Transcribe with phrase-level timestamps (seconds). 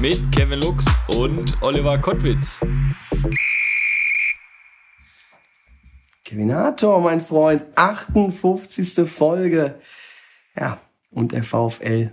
[0.00, 0.84] mit Kevin Lux
[1.18, 2.60] und Oliver Kottwitz.
[6.24, 9.08] Kevinator, mein Freund, 58.
[9.08, 9.80] Folge.
[10.56, 10.78] Ja,
[11.10, 12.12] und der VfL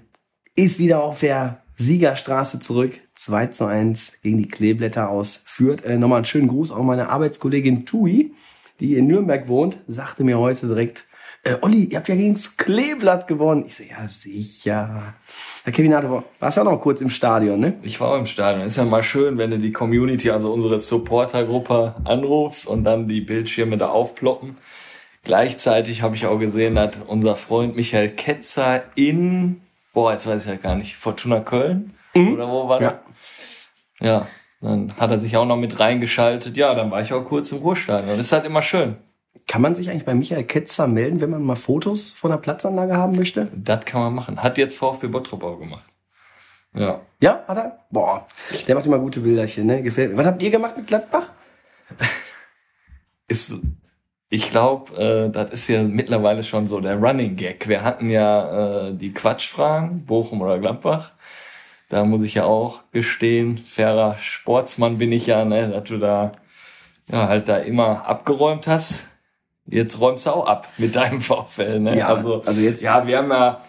[0.55, 2.99] ist wieder auf der Siegerstraße zurück.
[3.13, 5.83] 2 zu 1 gegen die Kleeblätter aus Fürth.
[5.83, 8.33] Äh, nochmal einen schönen Gruß auch meine Arbeitskollegin Tui,
[8.79, 11.05] die in Nürnberg wohnt, sagte mir heute direkt,
[11.45, 13.63] äh, Olli, ihr habt ja gegen das Kleeblatt gewonnen.
[13.67, 15.13] Ich so, ja, sicher.
[15.63, 17.73] Herr Kevin Nato, warst ja auch noch kurz im Stadion, ne?
[17.83, 18.65] Ich war auch im Stadion.
[18.65, 23.21] Ist ja mal schön, wenn du die Community, also unsere Supportergruppe anrufst und dann die
[23.21, 24.57] Bildschirme da aufploppen.
[25.23, 29.61] Gleichzeitig habe ich auch gesehen, dass unser Freund Michael Ketzer in,
[29.93, 31.95] boah, jetzt weiß ich ja gar nicht, Fortuna Köln?
[32.13, 32.33] Mhm.
[32.33, 32.99] Oder wo war Ja.
[33.99, 34.07] der?
[34.07, 34.27] Ja,
[34.61, 36.57] dann hat er sich auch noch mit reingeschaltet.
[36.57, 38.09] Ja, dann war ich auch kurz im Ruhestadion.
[38.17, 38.97] Das ist halt immer schön.
[39.47, 42.95] Kann man sich eigentlich bei Michael Ketzer melden, wenn man mal Fotos von der Platzanlage
[42.95, 43.49] haben möchte?
[43.55, 44.39] Das kann man machen.
[44.39, 45.85] Hat jetzt VfB Bottrop auch gemacht.
[46.73, 47.01] Ja.
[47.21, 47.79] Ja, hat er?
[47.89, 48.27] Boah,
[48.67, 49.81] der macht immer gute Bilderchen, ne?
[49.81, 50.17] Gefällt mir.
[50.17, 51.31] Was habt ihr gemacht mit Gladbach?
[53.27, 53.61] ist,
[54.29, 57.67] ich glaube, äh, das ist ja mittlerweile schon so der Running Gag.
[57.67, 61.13] Wir hatten ja äh, die Quatschfragen, Bochum oder Gladbach.
[61.89, 66.31] Da muss ich ja auch gestehen, fairer Sportsmann bin ich ja, ne, dass du da
[67.07, 69.07] ja halt da immer abgeräumt hast.
[69.67, 71.97] Jetzt räumst du auch ab mit deinem VfL, ne?
[71.97, 72.07] Ja,
[72.45, 73.61] also jetzt- ja, wir haben ja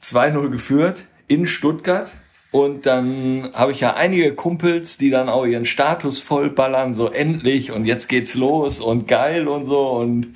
[0.00, 2.10] 2-0 geführt in Stuttgart.
[2.50, 7.72] Und dann habe ich ja einige Kumpels, die dann auch ihren Status vollballern, so endlich
[7.72, 9.90] und jetzt geht's los und geil und so.
[9.90, 10.34] Und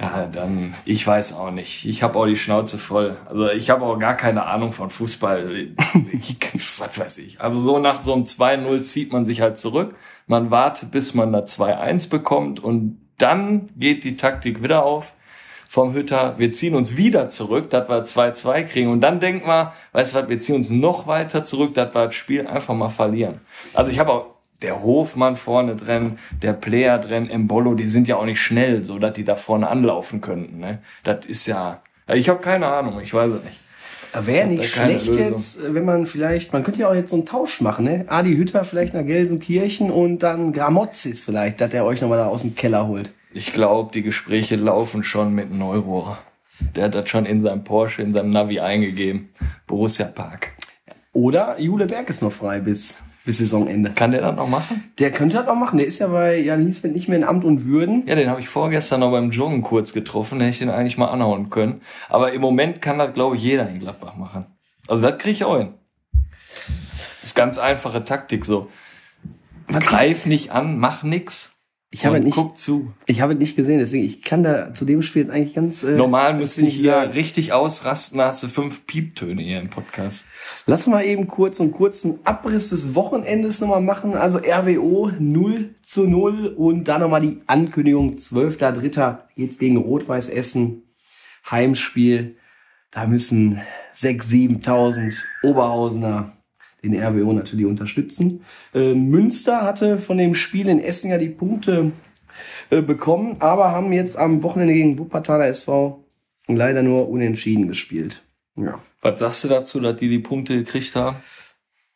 [0.00, 1.86] ja, dann, ich weiß auch nicht.
[1.86, 3.16] Ich habe auch die Schnauze voll.
[3.26, 5.68] Also ich habe auch gar keine Ahnung von Fußball.
[6.12, 6.36] Ich,
[6.78, 7.40] was weiß ich.
[7.40, 9.96] Also so nach so einem 2-0 zieht man sich halt zurück.
[10.28, 15.14] Man wartet, bis man da 2-1 bekommt und dann geht die Taktik wieder auf
[15.74, 18.90] vom Hütter, wir ziehen uns wieder zurück, dass wir 2-2 kriegen.
[18.90, 22.06] Und dann denkt man, weißt du was, wir ziehen uns noch weiter zurück, dass wir
[22.06, 23.40] das Spiel einfach mal verlieren.
[23.72, 24.26] Also ich habe auch
[24.62, 29.00] der Hofmann vorne drin, der Player drin, Embolo, die sind ja auch nicht schnell, so
[29.00, 30.60] dass die da vorne anlaufen könnten.
[30.60, 30.78] Ne?
[31.02, 33.58] Das ist ja, also ich habe keine Ahnung, ich weiß es nicht.
[34.22, 35.22] Wäre nicht schlecht Lösung.
[35.22, 38.04] jetzt, äh, wenn man vielleicht, man könnte ja auch jetzt so einen Tausch machen, ne?
[38.08, 42.42] Adi Hütter vielleicht nach Gelsenkirchen und dann Gramozis vielleicht, dass er euch nochmal da aus
[42.42, 43.14] dem Keller holt.
[43.32, 46.18] Ich glaube, die Gespräche laufen schon mit Neurohrer.
[46.76, 49.30] Der hat das schon in seinem Porsche, in seinem Navi eingegeben.
[49.66, 50.52] Borussia Park.
[51.12, 53.90] Oder Jule Berg ist noch frei bis, bis Saisonende.
[53.90, 54.92] Kann der das noch machen?
[54.98, 55.78] Der könnte das auch machen.
[55.78, 58.06] Der ist ja bei Jan Hiesfeld nicht mehr in Amt und Würden.
[58.06, 61.06] Ja, den habe ich vorgestern noch beim Joggen kurz getroffen, hätte ich den eigentlich mal
[61.08, 61.80] anhauen können.
[62.08, 64.46] Aber im Moment kann das, glaube ich, jeder in Gladbach machen.
[64.88, 65.74] Also das kriege ich auch hin.
[66.12, 68.68] Das ist ganz einfache Taktik so.
[69.68, 71.53] Was ist- Greif nicht an, mach nix.
[71.94, 72.92] Ich habe nicht, guck zu.
[73.06, 75.92] ich habe nicht gesehen, deswegen ich kann da zu dem Spiel jetzt eigentlich ganz äh,
[75.92, 77.12] Normal müsste ich hier sagen.
[77.12, 80.26] richtig ausrasten, hast du fünf Pieptöne hier im Podcast.
[80.66, 84.16] Lass mal eben kurz einen kurzen Abriss des Wochenendes nochmal machen.
[84.16, 89.18] Also RWO 0 zu 0 und dann nochmal die Ankündigung 12.3.
[89.36, 90.82] Jetzt gegen Rot-Weiß Essen.
[91.48, 92.34] Heimspiel.
[92.90, 93.60] Da müssen
[93.94, 96.32] 6.000, 7.000 Oberhausener
[96.84, 98.44] den RWO natürlich unterstützen.
[98.74, 101.92] Äh, Münster hatte von dem Spiel in Essen ja die Punkte
[102.70, 106.04] äh, bekommen, aber haben jetzt am Wochenende gegen Wuppertaler SV
[106.46, 108.22] leider nur unentschieden gespielt.
[108.56, 111.16] Ja, Was sagst du dazu, dass die die Punkte gekriegt haben?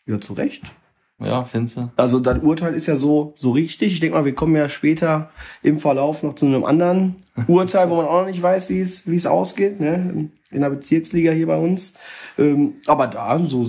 [0.07, 0.73] ja zu Recht.
[1.21, 1.91] Ja, findest du?
[1.97, 3.93] Also das Urteil ist ja so, so richtig.
[3.93, 5.31] Ich denke mal, wir kommen ja später
[5.63, 7.17] im Verlauf noch zu einem anderen
[7.49, 10.31] Urteil, wo man auch noch nicht weiß, wie es, wie es ausgeht, ne?
[10.51, 11.95] in der Bezirksliga hier bei uns.
[12.39, 13.67] Ähm, aber da, so,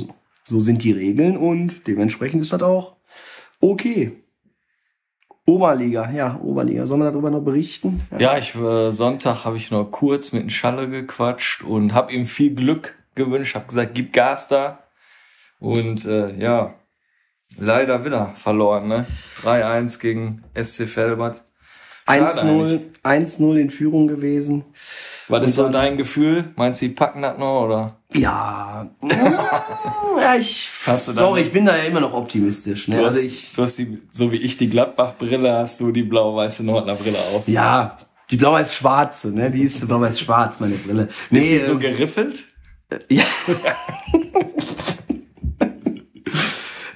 [0.50, 2.98] so sind die Regeln und dementsprechend ist das auch
[3.62, 4.24] okay.
[5.46, 6.86] Oberliga, ja, Oberliga.
[6.86, 8.02] Sollen wir darüber noch berichten?
[8.20, 12.26] Ja, ich äh, Sonntag habe ich noch kurz mit dem Schalle gequatscht und habe ihm
[12.26, 13.56] viel Glück gewünscht.
[13.56, 14.84] Habe gesagt, gib Gas da.
[15.60, 16.76] Und äh, ja,
[17.58, 18.88] leider wieder verloren.
[18.88, 19.08] Ne?
[19.44, 21.44] 3-1 gegen SC Felbert.
[22.10, 24.64] Schade 1-0, 1-0 in Führung gewesen.
[24.74, 26.52] Ist Und so dein Gefühl?
[26.56, 27.66] Meinst du, die packen das noch?
[27.66, 27.98] Oder?
[28.16, 32.88] Ja, ja ich, Hast du doch, ich bin da ja immer noch optimistisch.
[32.88, 32.98] Ne?
[32.98, 36.04] Du Also hast, ich, du hast die, so wie ich die Gladbach-Brille, hast du die
[36.04, 37.48] blau-weiße Nordler-Brille auf.
[37.48, 38.00] ja,
[38.32, 39.52] die blau-weiß-schwarze, ne?
[39.52, 41.04] Die ist blau-weiß-schwarz, meine Brille.
[41.04, 42.46] Ist Nee, die so ähm, geriffelt?
[43.10, 43.24] ja.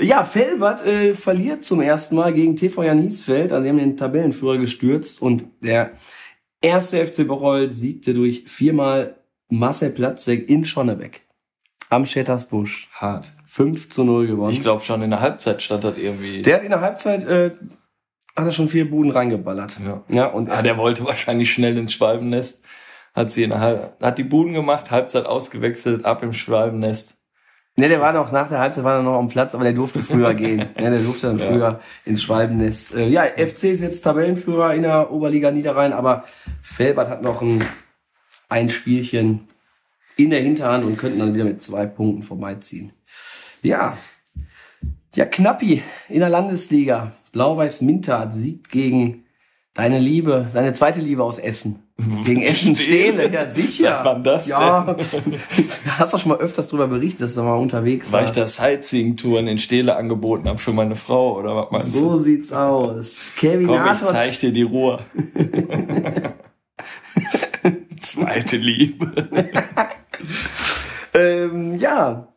[0.03, 3.51] Ja, Felbert äh, verliert zum ersten Mal gegen TV Jan Hiesfeld.
[3.51, 5.91] Also, sie haben den Tabellenführer gestürzt und der
[6.61, 9.15] erste FC Bocholt siegte durch viermal
[9.49, 11.21] Marcel Platzek in Schonnebeck.
[11.89, 12.89] Am Schettersbusch.
[12.93, 13.31] Hart.
[13.45, 14.51] 5 zu 0 gewonnen.
[14.51, 16.41] Ich glaube schon in der Halbzeit stand das irgendwie.
[16.41, 17.51] der hat in der Halbzeit äh,
[18.35, 19.79] hat er schon vier Buden reingeballert.
[19.85, 20.03] Ja.
[20.09, 22.65] ja und ah, der wollte wahrscheinlich schnell ins Schwalbennest.
[23.13, 27.15] Hat sie in der Halb hat die Buden gemacht, Halbzeit ausgewechselt, ab im Schwalbennest.
[27.75, 30.01] Ne, der war noch nach der Halbzeit war er noch am Platz, aber der durfte
[30.01, 30.59] früher gehen.
[30.59, 31.45] Ne, der durfte dann Ja.
[31.47, 32.93] früher ins Schwalbennest.
[32.95, 36.23] Äh, ja, FC ist jetzt Tabellenführer in der Oberliga Niederrhein, aber
[36.61, 37.63] Felbert hat noch ein,
[38.49, 39.47] ein Spielchen
[40.17, 42.91] in der Hinterhand und könnten dann wieder mit zwei Punkten vorbeiziehen.
[43.63, 43.97] Ja,
[45.15, 47.13] ja Knappi in der Landesliga.
[47.31, 49.22] Blau-Weiß Mintat siegt gegen
[49.73, 51.79] deine Liebe, deine zweite Liebe aus Essen.
[52.25, 53.95] Gegen Essen Stehle, ja sicher.
[53.97, 54.97] Seit wann das Ja, du
[55.97, 58.39] hast doch schon mal öfters darüber berichtet, dass du mal unterwegs Weil ich warst.
[58.39, 61.99] da Sightseeing-Touren in Stele angeboten habe für meine Frau, oder was meinst du?
[61.99, 63.31] So sieht's aus.
[63.37, 64.09] Kevin Komm, ich Hartwitz.
[64.11, 64.99] zeig dir die Ruhe.
[67.99, 69.09] Zweite Liebe.
[71.13, 72.27] Ähm, ja.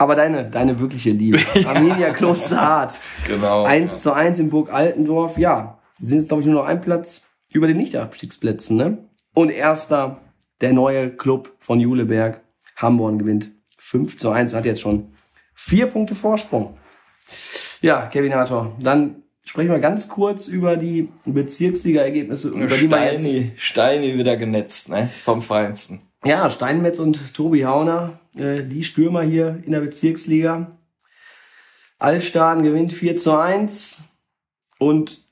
[0.00, 1.40] Aber deine, deine wirkliche Liebe.
[1.66, 3.00] Arminia Klosterhardt.
[3.26, 3.64] Genau.
[3.64, 5.38] 1 zu 1 in Burg Altendorf.
[5.38, 5.77] Ja.
[6.00, 8.98] Sind jetzt, glaube ich, nur noch ein Platz über den Nicht-Abstiegsplätzen, ne?
[9.34, 10.20] Und erster,
[10.60, 12.40] der neue Club von Juleberg.
[12.76, 14.54] Hamborn gewinnt 5 zu 1.
[14.54, 15.12] Hat jetzt schon
[15.54, 16.76] vier Punkte Vorsprung.
[17.80, 18.76] Ja, Kevin Hartor.
[18.80, 24.36] Dann sprechen wir ganz kurz über die Bezirksliga-Ergebnisse, über die man jetzt Steini, Steini wieder
[24.36, 25.08] genetzt, ne?
[25.08, 26.02] Vom Feinsten.
[26.24, 30.76] Ja, Steinmetz und Tobi Hauner, äh, die Stürmer hier in der Bezirksliga.
[31.98, 34.04] Altstaden gewinnt 4 zu 1
[34.78, 35.27] und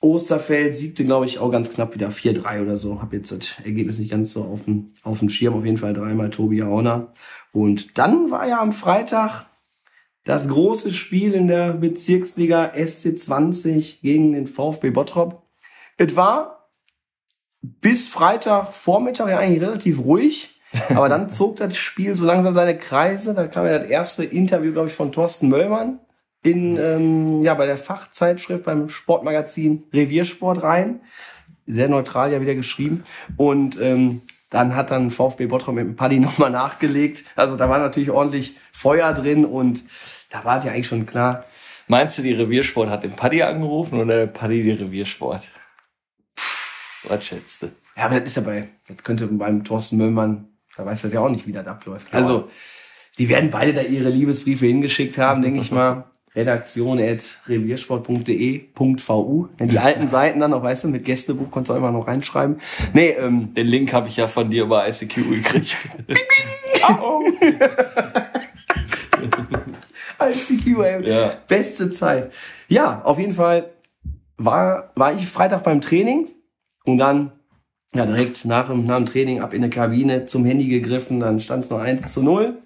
[0.00, 3.02] Osterfeld siegte, glaube ich, auch ganz knapp wieder 4-3 oder so.
[3.02, 5.54] Hab jetzt das Ergebnis nicht ganz so auf dem, auf dem Schirm.
[5.54, 7.12] Auf jeden Fall dreimal Tobi Hauner.
[7.52, 9.46] Und dann war ja am Freitag
[10.24, 15.42] das große Spiel in der Bezirksliga SC20 gegen den VfB Bottrop.
[15.98, 16.70] Es war
[17.60, 20.56] bis Freitag Vormittag ja eigentlich relativ ruhig.
[20.90, 23.34] Aber dann zog das Spiel so langsam seine Kreise.
[23.34, 25.98] Da kam ja das erste Interview, glaube ich, von Thorsten Möllmann
[26.42, 31.00] in, ähm, ja, bei der Fachzeitschrift beim Sportmagazin Reviersport rein.
[31.66, 33.04] Sehr neutral ja wieder geschrieben.
[33.36, 37.24] Und ähm, dann hat dann VfB Bottrop mit dem Paddy nochmal nachgelegt.
[37.36, 39.84] Also da war natürlich ordentlich Feuer drin und
[40.30, 41.44] da war ja eigentlich schon klar,
[41.90, 45.48] Meinst du, die Reviersport hat den Paddy angerufen oder der Paddy die Reviersport?
[47.08, 47.72] Was schätzt du?
[47.96, 50.46] Ja, aber das ist ja bei, das könnte beim Thorsten Möllmann,
[50.76, 52.06] da weiß er ja auch nicht, wie das abläuft.
[52.14, 52.48] Also,
[53.18, 56.04] die werden beide da ihre Liebesbriefe hingeschickt haben, denke ich mal.
[56.34, 59.48] Redaktion at reviersport.de.vu.
[59.58, 62.06] Ja, die alten Seiten dann noch, weißt du, mit Gästebuch konntest du auch immer noch
[62.06, 62.60] reinschreiben.
[62.92, 65.76] Nee, ähm, Den Link habe ich ja von dir über ICQ gekriegt.
[70.22, 71.08] ICQ, ey.
[71.08, 71.32] Ja.
[71.48, 72.32] Beste Zeit.
[72.68, 73.70] Ja, auf jeden Fall
[74.36, 76.28] war, war ich Freitag beim Training
[76.84, 77.32] und dann
[77.92, 81.40] ja, direkt nach dem, nach dem Training ab in die Kabine zum Handy gegriffen, dann
[81.40, 82.56] stand es noch 1 zu 0.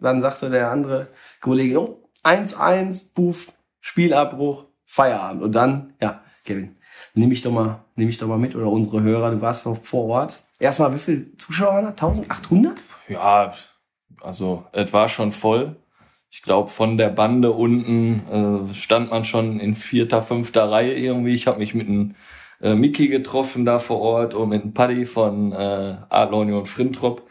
[0.00, 1.06] Dann sagte der andere
[1.40, 5.42] Kollege, oh, 1-1, Puff, Spielabbruch, Feierabend.
[5.42, 6.76] Und dann, ja, Kevin,
[7.14, 10.08] nehme ich doch mal, nehme ich doch mal mit oder unsere Hörer, du warst vor
[10.08, 10.42] Ort.
[10.58, 11.90] Erstmal, wie viele Zuschauer waren da?
[11.90, 12.74] 1800?
[13.08, 13.52] Ja,
[14.20, 15.76] also es war schon voll.
[16.30, 21.34] Ich glaube, von der Bande unten äh, stand man schon in vierter, fünfter Reihe irgendwie.
[21.34, 22.14] Ich habe mich mit einem
[22.62, 27.28] äh, Mickey getroffen da vor Ort und mit einem Paddy von äh, Adlonio und Frintrop.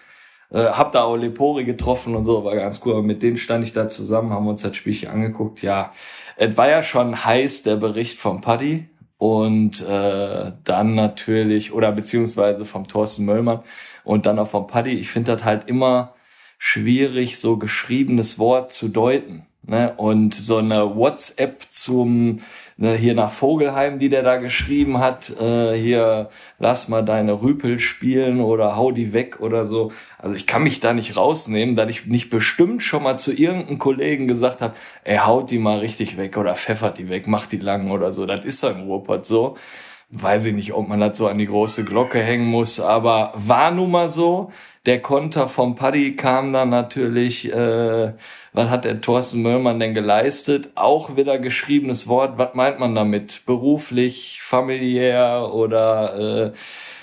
[0.51, 2.93] Äh, hab da auch Lepori getroffen und so, war ganz cool.
[2.93, 5.61] Aber mit denen stand ich da zusammen, haben uns das Spielchen angeguckt.
[5.61, 5.91] Ja,
[6.35, 8.87] es war ja schon heiß, der Bericht vom Paddy.
[9.17, 13.59] Und äh, dann natürlich, oder beziehungsweise vom Thorsten Möllmann
[14.03, 14.93] und dann auch vom Paddy.
[14.93, 16.15] Ich finde das halt immer
[16.57, 19.45] schwierig, so geschriebenes Wort zu deuten.
[19.63, 19.93] Ne?
[19.95, 22.39] Und so eine WhatsApp zum,
[22.81, 27.79] ne, hier nach Vogelheim, die der da geschrieben hat, äh, hier lass mal deine Rüpel
[27.79, 29.91] spielen oder hau die weg oder so.
[30.17, 33.77] Also ich kann mich da nicht rausnehmen, dass ich nicht bestimmt schon mal zu irgendeinem
[33.77, 34.73] Kollegen gesagt habe,
[35.03, 38.25] ey, haut die mal richtig weg oder pfeffert die weg, macht die lang oder so.
[38.25, 39.55] Das ist ja im Ruhrpott so
[40.11, 43.71] weiß ich nicht, ob man das so an die große Glocke hängen muss, aber war
[43.71, 44.51] nun mal so.
[44.85, 48.13] Der Konter vom Paddy kam dann natürlich, äh,
[48.51, 50.71] was hat der Thorsten Möllmann denn geleistet?
[50.75, 53.43] Auch wieder geschriebenes Wort, was meint man damit?
[53.45, 56.51] Beruflich, familiär oder äh,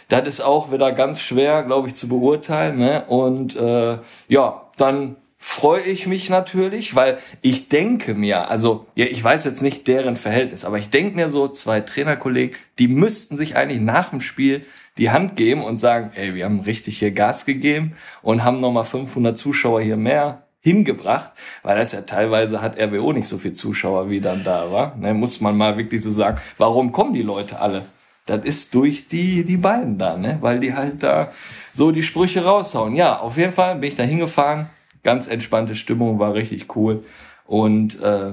[0.08, 2.78] das ist auch wieder ganz schwer, glaube ich, zu beurteilen.
[2.78, 3.04] Ne?
[3.06, 3.98] Und äh,
[4.28, 9.62] ja, dann freue ich mich natürlich, weil ich denke mir, also ja, ich weiß jetzt
[9.62, 14.10] nicht deren Verhältnis, aber ich denke mir so, zwei Trainerkollegen, die müssten sich eigentlich nach
[14.10, 14.66] dem Spiel
[14.98, 18.84] die Hand geben und sagen, ey, wir haben richtig hier Gas gegeben und haben nochmal
[18.84, 21.30] 500 Zuschauer hier mehr hingebracht,
[21.62, 24.96] weil das ja teilweise hat RWO nicht so viel Zuschauer wie dann da war.
[24.96, 27.86] Ne, muss man mal wirklich so sagen, warum kommen die Leute alle?
[28.26, 30.36] Das ist durch die, die beiden da, ne?
[30.42, 31.32] weil die halt da
[31.72, 32.94] so die Sprüche raushauen.
[32.94, 34.68] Ja, auf jeden Fall bin ich da hingefahren.
[35.02, 37.02] Ganz entspannte Stimmung, war richtig cool.
[37.46, 38.32] Und äh,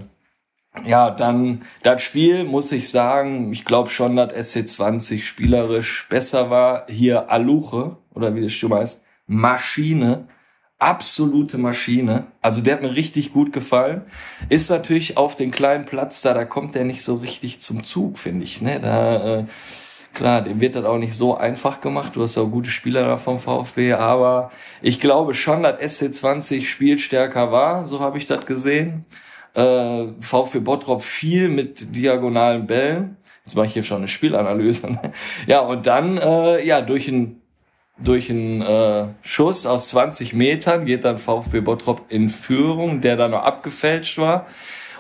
[0.86, 6.86] ja, dann das Spiel, muss ich sagen, ich glaube schon, dass SC20 spielerisch besser war.
[6.90, 10.28] Hier Aluche, oder wie das schon heißt, Maschine
[10.80, 12.28] absolute Maschine.
[12.42, 14.04] Also der hat mir richtig gut gefallen.
[14.50, 18.20] Ist natürlich auf den kleinen Platz da, da kommt der nicht so richtig zum Zug,
[18.20, 18.62] finde ich.
[18.62, 18.80] Ne?
[18.80, 19.46] Da, äh,
[20.16, 22.16] klar, dem wird das auch nicht so einfach gemacht.
[22.16, 26.66] Du hast ja auch gute Spieler da vom VfB, aber ich glaube schon, dass SC20
[26.66, 29.06] spielstärker war, so habe ich das gesehen.
[29.54, 33.18] Äh, VfB Bottrop viel mit diagonalen Bällen.
[33.46, 34.88] Jetzt mache ich hier schon eine Spielanalyse.
[34.92, 35.12] Ne?
[35.46, 37.42] Ja, und dann äh, ja durch ein
[37.98, 43.32] durch einen äh, Schuss aus 20 Metern geht dann VfB Bottrop in Führung, der dann
[43.32, 44.48] noch abgefälscht war.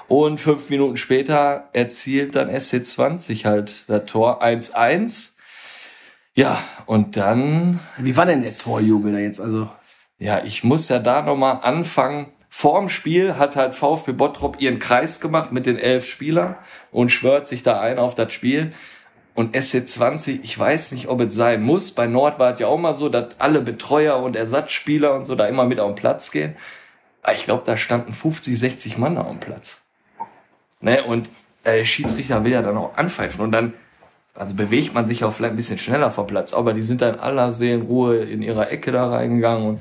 [0.08, 5.34] Und fünf Minuten später erzielt dann SC20 halt das Tor 1-1.
[6.36, 7.80] Ja, und dann.
[7.98, 9.40] Wie war denn der Torjubel da jetzt?
[9.40, 9.70] Also.
[10.20, 12.28] Ja, ich muss ja da nochmal anfangen.
[12.50, 16.56] Vorm Spiel hat halt VfB Bottrop ihren Kreis gemacht mit den elf Spielern
[16.92, 18.72] und schwört sich da ein auf das Spiel.
[19.34, 21.92] Und SC20, ich weiß nicht, ob es sein muss.
[21.92, 25.36] Bei Nord war es ja auch mal so, dass alle Betreuer und Ersatzspieler und so
[25.36, 26.56] da immer mit auf den Platz gehen.
[27.22, 29.85] Aber ich glaube, da standen 50, 60 Mann auf dem Platz.
[30.86, 31.04] Ne?
[31.04, 31.27] Und
[31.63, 33.44] äh, der Schiedsrichter will ja dann auch anpfeifen.
[33.44, 33.74] Und dann,
[34.36, 36.54] also bewegt man sich auch vielleicht ein bisschen schneller vom Platz.
[36.54, 39.68] Aber die sind dann aller Seelenruhe in ihrer Ecke da reingegangen.
[39.68, 39.80] Und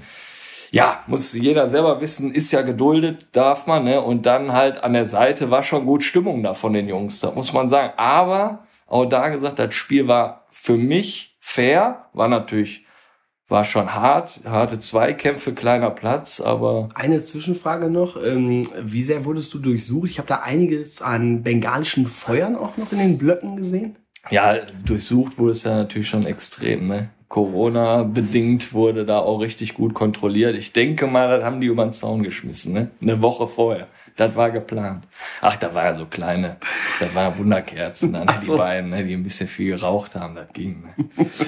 [0.71, 3.85] ja, muss jeder selber wissen, ist ja geduldet, darf man.
[3.85, 4.01] Ne?
[4.01, 7.21] Und dann halt an der Seite war schon gut Stimmung da von den Jungs.
[7.21, 7.93] Da muss man sagen.
[7.99, 12.84] Aber auch da gesagt, das Spiel war für mich fair, war natürlich,
[13.49, 16.89] war schon hart, harte Zweikämpfe, kleiner Platz, aber.
[16.95, 18.17] Eine Zwischenfrage noch.
[18.23, 20.09] Ähm, wie sehr wurdest du durchsucht?
[20.11, 23.97] Ich habe da einiges an bengalischen Feuern auch noch in den Blöcken gesehen.
[24.31, 27.11] Ja, durchsucht wurde es ja natürlich schon extrem, ne?
[27.35, 30.55] Corona-bedingt wurde da auch richtig gut kontrolliert.
[30.55, 32.91] Ich denke mal, das haben die über den Zaun geschmissen, ne?
[33.03, 33.89] Eine Woche vorher.
[34.15, 35.09] Das war geplant.
[35.41, 36.59] Ach, da war ja so kleine,
[37.01, 38.35] da waren Wunderkerzen, dann, ne?
[38.41, 38.53] so.
[38.53, 39.03] die beiden, ne?
[39.03, 40.85] die ein bisschen viel geraucht haben, das ging.
[40.97, 41.07] Ne?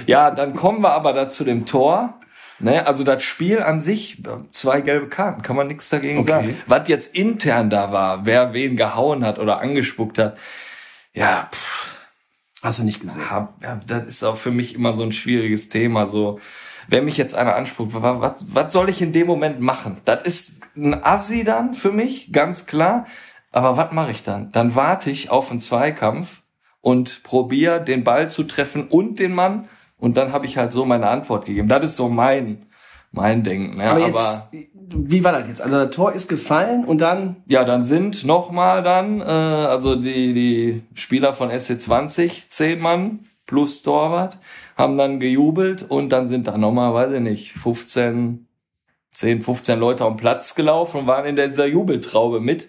[0.09, 2.19] Ja, dann kommen wir aber da zu dem Tor.
[2.59, 6.31] Ne, also das Spiel an sich, zwei gelbe Karten, kann man nichts dagegen okay.
[6.31, 6.57] sagen.
[6.67, 10.37] Was jetzt intern da war, wer wen gehauen hat oder angespuckt hat,
[11.13, 11.96] ja, pff,
[12.63, 13.23] Hast du nicht gesehen?
[13.63, 16.07] Ja, das ist auch für mich immer so ein schwieriges Thema.
[16.07, 16.41] So,
[16.89, 19.99] wenn mich jetzt einer anspricht, was, was soll ich in dem Moment machen?
[20.05, 23.07] Das ist ein Assi dann für mich, ganz klar.
[23.53, 24.53] Aber was mache ich dann?
[24.53, 26.43] Dann warte ich auf einen Zweikampf
[26.81, 29.69] und probiere den Ball zu treffen und den Mann.
[29.99, 31.69] Und dann habe ich halt so meine Antwort gegeben.
[31.69, 32.66] Das ist so mein,
[33.17, 33.81] mein Denken.
[33.81, 35.63] Ja, aber, jetzt, aber wie war das jetzt?
[35.63, 37.37] Also das Tor ist gefallen und dann?
[37.47, 43.83] Ja, dann sind nochmal dann, äh, also die, die Spieler von SC20, zehn Mann plus
[43.83, 44.39] Torwart,
[44.77, 48.47] haben dann gejubelt und dann sind da nochmal, weiß ich nicht, 15,
[49.13, 52.69] 10, 15 Leute am Platz gelaufen und waren in dieser Jubeltraube mit.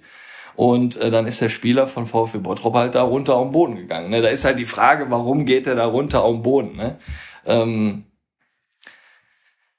[0.56, 4.10] Und äh, dann ist der Spieler von VfB Bottrop halt da runter am Boden gegangen.
[4.10, 4.24] Ne?
[4.24, 6.76] Da ist halt die Frage, warum geht er da runter am Boden?
[6.76, 6.98] Ne?
[7.46, 8.06] Ähm,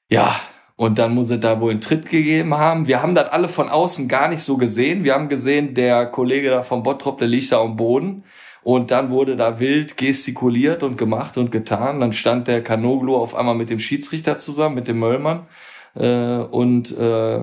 [0.08, 0.36] ja,
[0.78, 2.86] und dann muss er da wohl einen Tritt gegeben haben.
[2.86, 5.02] Wir haben das alle von außen gar nicht so gesehen.
[5.02, 8.22] Wir haben gesehen, der Kollege da vom Bottrop, der liegt da am Boden.
[8.62, 11.98] Und dann wurde da wild gestikuliert und gemacht und getan.
[11.98, 15.48] Dann stand der Kanoglu auf einmal mit dem Schiedsrichter zusammen, mit dem Möllmann.
[15.96, 17.40] Äh, und äh,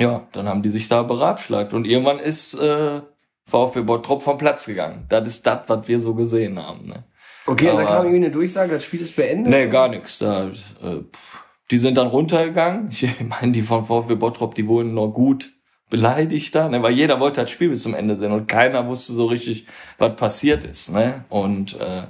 [0.00, 1.72] ja, dann haben die sich da beratschlagt.
[1.72, 3.02] Und irgendwann ist äh,
[3.46, 5.06] VfB Bottrop vom Platz gegangen.
[5.08, 6.88] Das ist das, was wir so gesehen haben.
[6.88, 7.04] Ne?
[7.46, 9.52] Okay, Aber, und dann kam irgendwie eine Durchsage, das Spiel ist beendet?
[9.52, 10.18] Nee, gar nichts.
[10.18, 12.90] Da, äh, pff die sind dann runtergegangen.
[12.90, 15.52] Ich meine, die von VfB Bottrop, die wurden noch gut
[15.90, 16.82] beleidigt da, ne?
[16.82, 19.66] weil jeder wollte das Spiel bis zum Ende sehen und keiner wusste so richtig,
[19.98, 20.90] was passiert ist.
[20.90, 21.26] Ne?
[21.28, 22.04] Und äh,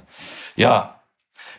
[0.55, 1.03] ja,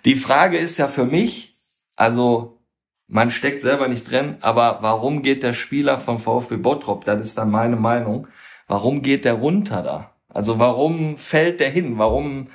[0.06, 1.52] die Frage ist ja für mich,
[1.96, 2.62] also
[3.08, 7.36] man steckt selber nicht drin, aber warum geht der Spieler von VfB Bottrop, das ist
[7.36, 8.26] dann meine Meinung,
[8.68, 10.14] warum geht der runter da?
[10.30, 11.98] Also warum fällt der hin?
[11.98, 12.48] Warum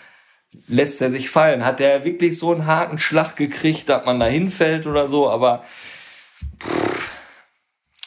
[0.67, 1.65] lässt er sich fallen?
[1.65, 5.29] Hat er wirklich so einen harten Schlag gekriegt, dass man da hinfällt oder so?
[5.29, 7.11] Aber pff,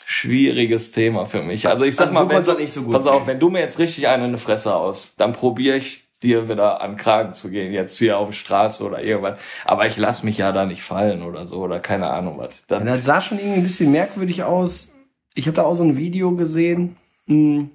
[0.07, 1.69] schwieriges Thema für mich.
[1.69, 4.09] Also ich sag also mal, wenn du, so pass auf, wenn du mir jetzt richtig
[4.09, 7.99] eine in die Fresse aus, dann probiere ich dir wieder an Kragen zu gehen, jetzt
[7.99, 9.41] hier auf die Straße oder irgendwas.
[9.65, 12.65] Aber ich lass mich ja da nicht fallen oder so oder keine Ahnung was.
[12.67, 14.95] Das, ja, das sah schon irgendwie ein bisschen merkwürdig aus.
[15.35, 16.97] Ich habe da auch so ein Video gesehen.
[17.27, 17.71] Hm,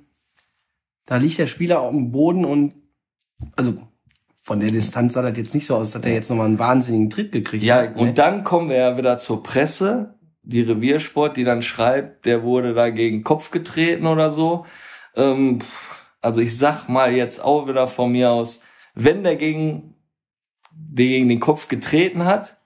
[1.05, 2.74] da liegt der Spieler auf dem Boden und
[3.55, 3.77] also
[4.47, 7.09] von der Distanz sah das jetzt nicht so aus, dass er jetzt nochmal einen wahnsinnigen
[7.09, 7.67] Tritt gekriegt hat.
[7.67, 7.97] Ja, ne?
[7.97, 10.15] und dann kommen wir ja wieder zur Presse.
[10.41, 14.65] die Reviersport, die dann schreibt, der wurde da gegen Kopf getreten oder so.
[15.17, 15.59] Ähm,
[16.21, 18.63] also ich sag mal jetzt auch wieder von mir aus,
[18.95, 19.95] wenn der gegen,
[20.71, 22.61] der gegen den Kopf getreten hat,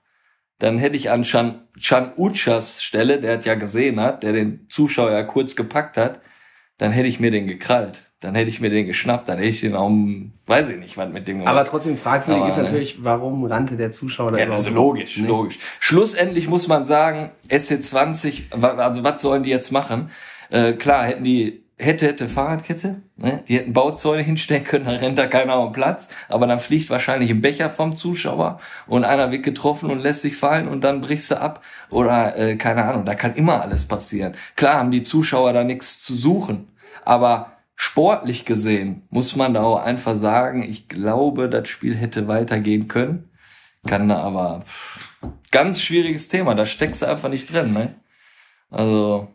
[0.60, 4.68] dann hätte ich an Chan, Chan Uchas Stelle, der hat ja gesehen hat, der den
[4.68, 6.20] Zuschauer ja kurz gepackt hat,
[6.78, 8.11] dann hätte ich mir den gekrallt.
[8.22, 9.90] Dann hätte ich mir den geschnappt, dann hätte ich den auch,
[10.46, 11.50] weiß ich nicht, was mit dem gemacht.
[11.54, 12.62] Aber trotzdem fragwürdig Aber, ist ne.
[12.64, 15.26] natürlich, warum rannte der Zuschauer da Ja, überhaupt ist logisch, Nee.
[15.28, 15.58] logisch.
[15.80, 20.10] Schlussendlich muss man sagen, SC20, wa- also was sollen die jetzt machen?
[20.50, 23.42] Äh, klar, hätten die, hätte, hätte Fahrradkette, ne?
[23.48, 27.30] die hätten Bauzäune hinstellen können, dann rennt da keiner den Platz, aber dann fliegt wahrscheinlich
[27.30, 31.30] ein Becher vom Zuschauer und einer wird getroffen und lässt sich fallen und dann brichst
[31.32, 31.60] du ab
[31.90, 34.34] oder äh, keine Ahnung, da kann immer alles passieren.
[34.54, 36.68] Klar haben die Zuschauer da nichts zu suchen,
[37.04, 42.86] aber sportlich gesehen muss man da auch einfach sagen, ich glaube, das Spiel hätte weitergehen
[42.86, 43.28] können.
[43.88, 44.62] Kann da aber
[45.50, 47.96] ganz schwieriges Thema, da steckst du einfach nicht drin, ne?
[48.70, 49.26] Also,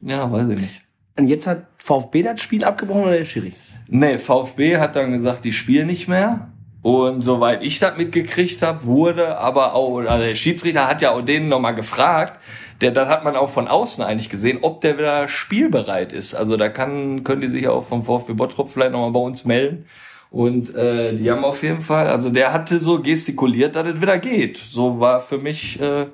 [0.00, 0.82] ja, weiß ich nicht.
[1.16, 3.52] Und jetzt hat VfB das Spiel abgebrochen oder der Schiri?
[3.86, 6.50] Nee, VfB hat dann gesagt, die spielen nicht mehr.
[6.82, 11.22] Und soweit ich das mitgekriegt habe, wurde aber auch, also der Schiedsrichter hat ja auch
[11.22, 12.40] denen nochmal gefragt,
[12.80, 16.34] der, das hat man auch von außen eigentlich gesehen, ob der wieder spielbereit ist.
[16.34, 19.86] Also da kann, können die sich auch vom VfB Bottrop vielleicht nochmal bei uns melden.
[20.30, 24.18] Und äh, die haben auf jeden Fall, also der hatte so gestikuliert, dass es wieder
[24.18, 24.58] geht.
[24.58, 26.06] So war für mich, äh,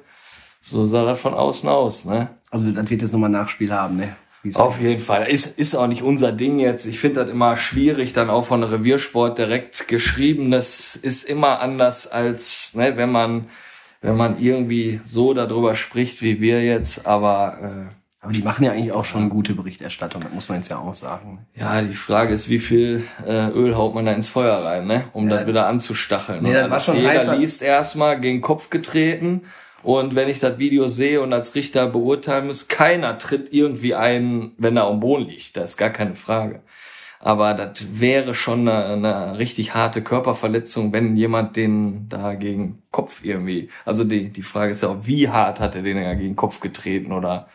[0.60, 2.28] so sah das von außen aus, ne?
[2.50, 4.16] Also das wird jetzt nochmal ein Nachspiel haben, ne?
[4.54, 5.28] Auf jeden Fall.
[5.28, 6.86] Ist, ist auch nicht unser Ding jetzt.
[6.86, 10.50] Ich finde das immer schwierig, dann auch von Reviersport direkt geschrieben.
[10.50, 13.46] Das ist immer anders als, ne, wenn man,
[14.02, 17.06] wenn man irgendwie so darüber spricht wie wir jetzt.
[17.06, 20.68] Aber äh, Aber die machen ja eigentlich auch schon gute Berichterstattung, das muss man jetzt
[20.68, 21.46] ja auch sagen.
[21.56, 25.04] ja, die Frage ist, wie viel äh, Öl haut man da ins Feuer rein, ne?
[25.12, 26.42] Um das wieder anzustacheln.
[26.42, 29.42] Nee, das war schon Jeder heißer- liest erstmal gegen den Kopf getreten.
[29.84, 34.52] Und wenn ich das Video sehe und als Richter beurteilen muss, keiner tritt irgendwie ein,
[34.56, 35.56] wenn er am Boden liegt.
[35.56, 36.60] Das ist gar keine Frage.
[37.24, 43.24] Aber das wäre schon eine, eine richtig harte Körperverletzung, wenn jemand den da gegen Kopf
[43.24, 43.70] irgendwie.
[43.84, 46.58] Also die, die Frage ist ja auch, wie hart hat er den ja gegen Kopf
[46.58, 47.48] getreten oder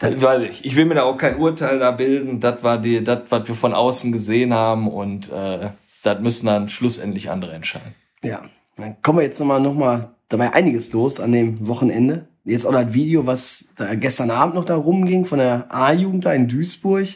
[0.00, 0.64] das weiß ich.
[0.64, 2.40] Ich will mir da auch kein Urteil da bilden.
[2.40, 5.70] Das war die, das, was wir von außen gesehen haben und äh,
[6.02, 7.94] das müssen dann schlussendlich andere entscheiden.
[8.22, 8.42] Ja.
[8.76, 12.26] Dann kommen wir jetzt nochmal, noch mal, da war ja einiges los an dem Wochenende.
[12.44, 16.32] Jetzt auch das Video, was da gestern Abend noch da rumging von der A-Jugend da
[16.32, 17.06] in Duisburg.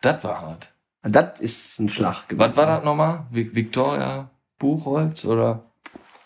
[0.00, 0.71] Das war hart.
[1.02, 2.48] Das ist ein Schlag gewesen.
[2.50, 3.26] Was war das nochmal?
[3.32, 5.64] Vi- Victoria Buchholz oder?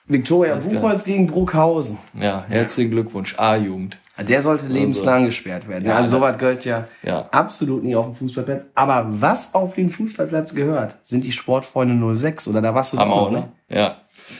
[0.08, 0.80] Viktoria Alles klar.
[0.82, 1.98] Buchholz gegen Bruckhausen.
[2.14, 3.34] Ja, herzlichen Glückwunsch.
[3.38, 3.98] A-Jugend.
[4.18, 5.84] Der sollte lebenslang gesperrt werden.
[5.86, 7.28] Ja, also sowas gehört ja, Ja.
[7.32, 8.66] absolut nicht auf dem Fußballplatz.
[8.74, 13.30] Aber was auf den Fußballplatz gehört, sind die Sportfreunde 06 oder da warst du auch,
[13.30, 13.52] ne?
[13.68, 13.96] Ja.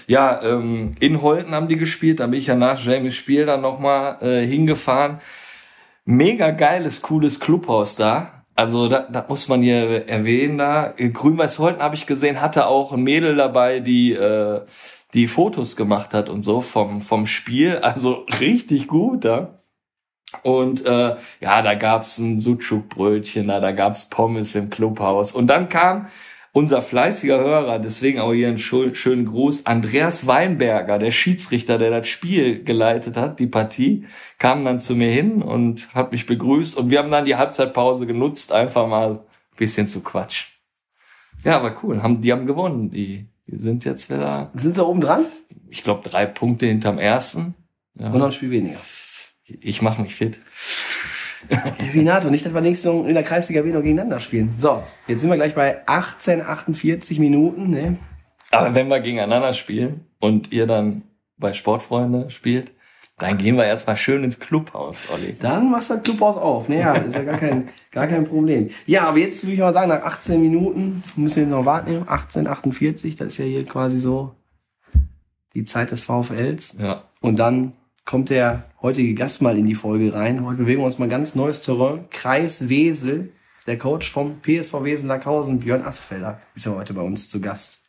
[0.07, 3.61] Ja, ähm, in Holten haben die gespielt, da bin ich ja nach James Spiel dann
[3.61, 5.18] nochmal äh, hingefahren.
[6.05, 8.36] Mega geiles, cooles Clubhaus da.
[8.57, 10.95] Also da, da muss man hier erwähnen da.
[10.97, 14.62] Grün-Weiß-Holten habe ich gesehen, hatte auch ein Mädel dabei, die äh,
[15.14, 17.79] die Fotos gemacht hat und so vom, vom Spiel.
[17.83, 19.59] Also richtig gut da.
[20.42, 25.33] Und äh, ja, da gab's ein Sucuk-Brötchen, da, da gab's Pommes im Clubhaus.
[25.33, 26.07] Und dann kam
[26.57, 31.90] unser fleißiger Hörer, deswegen auch hier einen schö- schönen Gruß, Andreas Weinberger, der Schiedsrichter, der
[31.90, 34.07] das Spiel geleitet hat, die Partie,
[34.38, 36.79] kam dann zu mir hin und hat mich begrüßt.
[36.79, 39.19] Und wir haben dann die Halbzeitpause genutzt, einfach mal ein
[39.59, 40.47] bisschen zu quatschen.
[41.45, 42.03] Ja, aber cool.
[42.03, 42.90] Haben, die haben gewonnen.
[42.90, 45.27] Die, die sind jetzt wieder, Sind sie oben dran?
[45.69, 47.55] ich glaube, drei Punkte hinterm ersten.
[47.99, 48.07] Ja.
[48.11, 48.79] Und noch ein Spiel weniger.
[49.45, 50.38] Ich mache mich fit.
[51.93, 54.55] Wie NATO, nicht, dass wir nächstes Jahr in der Kreisliga B noch gegeneinander spielen.
[54.59, 57.71] So, jetzt sind wir gleich bei 18, 48 Minuten.
[57.71, 57.97] Ne?
[58.51, 61.03] Aber wenn wir gegeneinander spielen und ihr dann
[61.39, 62.73] bei Sportfreunde spielt,
[63.19, 65.37] dann gehen wir erstmal schön ins Clubhaus, Olli.
[65.41, 66.69] Dann machst du das Clubhaus auf.
[66.69, 68.69] Naja, ist ja gar kein, gar kein Problem.
[68.85, 72.05] Ja, aber jetzt würde ich mal sagen, nach 18 Minuten müssen wir noch warten.
[72.07, 74.35] 18, 48, das ist ja hier quasi so
[75.55, 76.77] die Zeit des VfLs.
[76.79, 77.05] Ja.
[77.21, 77.73] Und dann
[78.05, 80.46] kommt der heutige Gast mal in die Folge rein.
[80.46, 82.09] Heute bewegen wir uns mal ganz neues Terrain.
[82.09, 83.33] Kreis Wesel,
[83.66, 87.81] der Coach vom PSV Wesel Lackhausen, Björn Asfelder, ist ja heute bei uns zu Gast.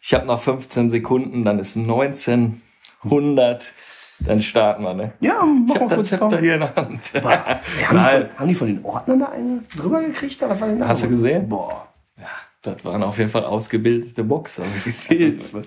[0.00, 3.72] Ich habe noch 15 Sekunden, dann ist 1900,
[4.20, 5.12] dann starten wir, ne?
[5.18, 7.00] Ja, Ich mach habe mal das kurz Zepter hier in der Hand.
[7.14, 7.58] Ja, haben,
[7.90, 10.40] die von, haben die von den Ordnern da einen drüber gekriegt?
[10.40, 10.86] Oder was war denn da?
[10.86, 11.48] Hast du gesehen?
[11.48, 11.92] Boah.
[12.62, 14.64] Das waren auf jeden Fall ausgebildete Boxer.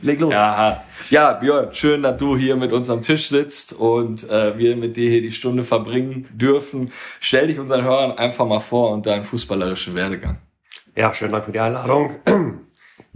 [0.02, 0.34] Leg los.
[0.34, 4.76] Ja, ja, Björn, schön, dass du hier mit uns am Tisch sitzt und äh, wir
[4.76, 6.92] mit dir hier die Stunde verbringen dürfen.
[7.22, 10.40] Stell dich unseren Hörern einfach mal vor und deinen fußballerischen Werdegang.
[10.96, 12.12] Ja, schönen Dank für die Einladung.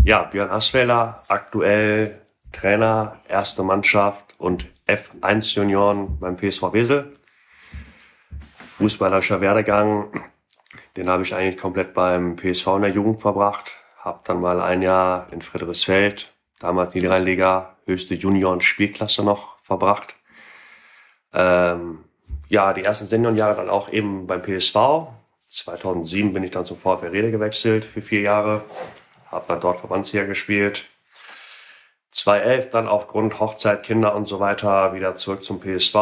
[0.08, 2.20] Ja, Björn Asfeller, aktuell
[2.52, 7.18] Trainer, erste Mannschaft und F1 Junioren beim PSV Wesel.
[8.54, 10.12] Fußballerischer Werdegang,
[10.98, 13.76] den habe ich eigentlich komplett beim PSV in der Jugend verbracht.
[14.00, 20.16] Hab dann mal ein Jahr in Friedrichsfeld, damals Niederrheinliga, höchste Junioren-Spielklasse noch verbracht.
[21.34, 22.06] Ähm,
[22.48, 24.76] ja, die ersten Seniorenjahre dann auch eben beim PSV.
[25.48, 28.64] 2007 bin ich dann zum VfR Rede gewechselt für vier Jahre.
[29.32, 30.86] Hab dann dort Verbandsjahr gespielt.
[32.12, 35.96] 2011 dann aufgrund Hochzeit, Kinder und so weiter wieder zurück zum PSV.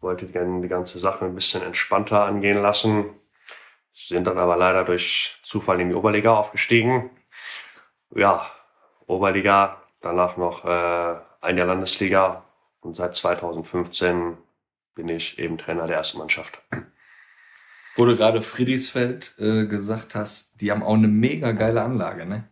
[0.00, 3.06] Wollte die ganze Sache ein bisschen entspannter angehen lassen.
[3.98, 7.08] Sind dann aber leider durch Zufall in die Oberliga aufgestiegen.
[8.14, 8.46] Ja,
[9.06, 12.44] Oberliga, danach noch äh, ein Jahr Landesliga
[12.80, 14.36] und seit 2015
[14.94, 16.60] bin ich eben Trainer der ersten Mannschaft.
[17.94, 22.44] Wo du gerade Friedrichsfeld äh, gesagt hast, die haben auch eine mega geile Anlage, ne?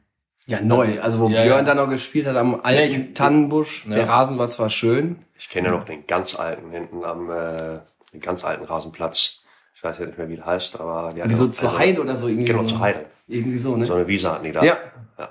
[0.46, 0.98] Ja, neu.
[1.00, 1.74] Also wo Ja, Björn ja.
[1.74, 3.84] dann noch gespielt hat am alten ich- Tannenbusch.
[3.86, 3.96] Ja.
[3.96, 5.24] Der Rasen war zwar schön.
[5.36, 7.80] Ich kenne ja noch den ganz alten hinten am äh,
[8.14, 9.42] den ganz alten Rasenplatz.
[9.84, 11.68] Ich weiß ja nicht mehr, wie der heißt, aber die hatten Wie so noch- zur
[11.68, 12.46] also- Heide oder so irgendwie.
[12.46, 12.70] Genau, so.
[12.70, 13.04] zur Heide.
[13.28, 13.84] Irgendwie so, ne?
[13.84, 14.64] So eine Wiese hatten die da.
[14.64, 14.78] Ja.
[15.18, 15.28] Ja.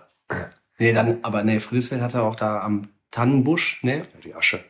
[0.77, 4.03] Nee, dann, aber nee, Friedrichsfeld hatte auch da am Tannenbusch, ne?
[4.23, 4.63] Die Asche.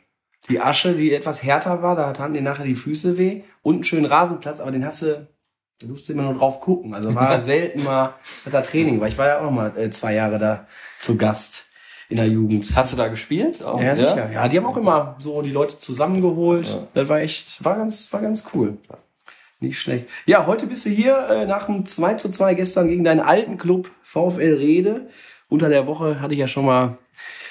[0.47, 3.41] Die Asche, die etwas härter war, da hatten dir nachher die Füße weh.
[3.61, 5.27] Und einen schönen Rasenplatz, aber den hast du,
[5.79, 6.93] da durfst du immer nur drauf gucken.
[6.93, 8.13] Also war selten mal
[8.45, 10.65] hat da Training, weil ich war ja auch noch mal äh, zwei Jahre da
[10.97, 11.65] zu Gast
[12.07, 12.73] in der Jugend.
[12.73, 13.61] Hast du da gespielt?
[13.61, 13.81] Auch?
[13.81, 14.31] Ja, sicher.
[14.31, 16.87] Ja, die haben auch immer so die Leute zusammengeholt.
[16.93, 18.77] Das war echt, war ganz, war ganz cool.
[19.63, 20.09] Nicht schlecht.
[20.25, 23.57] Ja, heute bist du hier äh, nach dem 2 zu 2 gestern gegen deinen alten
[23.57, 25.07] Club VfL Rede.
[25.47, 26.97] Unter der Woche hatte ich ja schon mal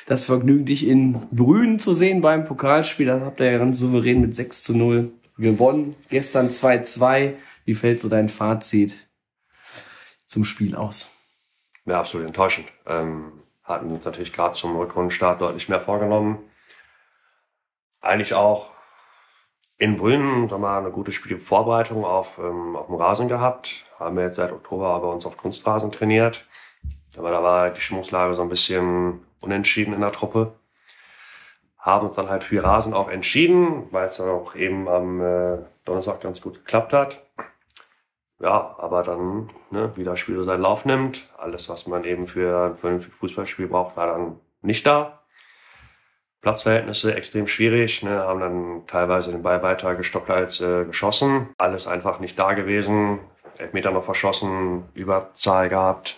[0.05, 3.07] das Vergnügen, dich in Brünen zu sehen beim Pokalspiel.
[3.07, 5.97] Das habt ihr ja ganz souverän mit 6 zu 0 gewonnen.
[6.11, 7.33] Gestern 2-2.
[7.65, 8.95] Wie fällt so dein Fazit
[10.27, 11.17] zum Spiel aus?
[11.87, 12.67] Ja, absolut enttäuschend.
[12.87, 13.33] Ähm,
[13.65, 16.41] hatten natürlich gerade zum Rückrundenstart deutlich mehr vorgenommen.
[18.03, 18.73] Eigentlich auch
[19.79, 23.87] in Brünn da mal eine gute Spielvorbereitung auf, ähm, auf dem Rasen gehabt.
[23.99, 26.47] Haben wir jetzt seit Oktober aber uns auf Kunstrasen trainiert.
[27.19, 30.53] Aber da war die Stimmungslage so ein bisschen unentschieden in der Truppe.
[31.79, 35.59] Haben uns dann halt für Rasen auch entschieden, weil es dann auch eben am äh,
[35.85, 37.23] Donnerstag ganz gut geklappt hat.
[38.39, 42.27] Ja, aber dann, ne, wie das Spiel so seinen Lauf nimmt, alles, was man eben
[42.27, 45.22] für ein vernünftiges Fußballspiel braucht, war dann nicht da.
[46.43, 51.49] Platzverhältnisse extrem schwierig, ne, haben dann teilweise den Ball weiter gestockt als äh, geschossen.
[51.59, 53.21] Alles einfach nicht da gewesen.
[53.59, 56.17] Elfmeter noch verschossen, Überzahl gehabt,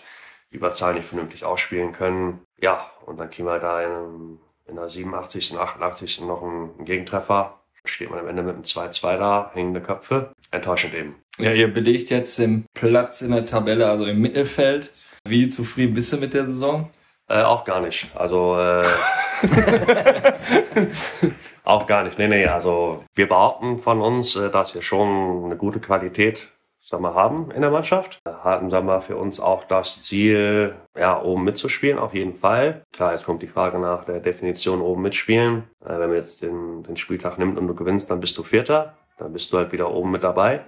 [0.49, 2.39] Überzahl nicht vernünftig ausspielen können.
[2.59, 6.21] Ja, und dann kriegen wir da in, in der 87., 88.
[6.21, 7.59] noch einen Gegentreffer.
[7.83, 10.31] Steht man am Ende mit einem 2-2 da, hängende Köpfe.
[10.49, 11.15] Enttäuschend eben.
[11.37, 14.91] Ja, ihr belegt jetzt den Platz in der Tabelle, also im Mittelfeld.
[15.27, 16.89] Wie zufrieden bist du mit der Saison?
[17.27, 18.09] Äh, auch gar nicht.
[18.17, 18.83] Also äh,
[21.63, 22.17] auch gar nicht.
[22.17, 26.49] Nee, nee, also wir behaupten von uns, äh, dass wir schon eine gute Qualität
[26.87, 28.19] sag mal, haben in der Mannschaft.
[28.23, 32.83] Wir Hatten sag mal, für uns auch das Ziel, ja, oben mitzuspielen, auf jeden Fall.
[32.93, 35.63] Klar, jetzt kommt die Frage nach der Definition oben mitspielen.
[35.83, 38.95] Äh, wenn man jetzt den, den Spieltag nimmt und du gewinnst, dann bist du Vierter.
[39.17, 40.61] Dann bist du halt wieder oben mit dabei.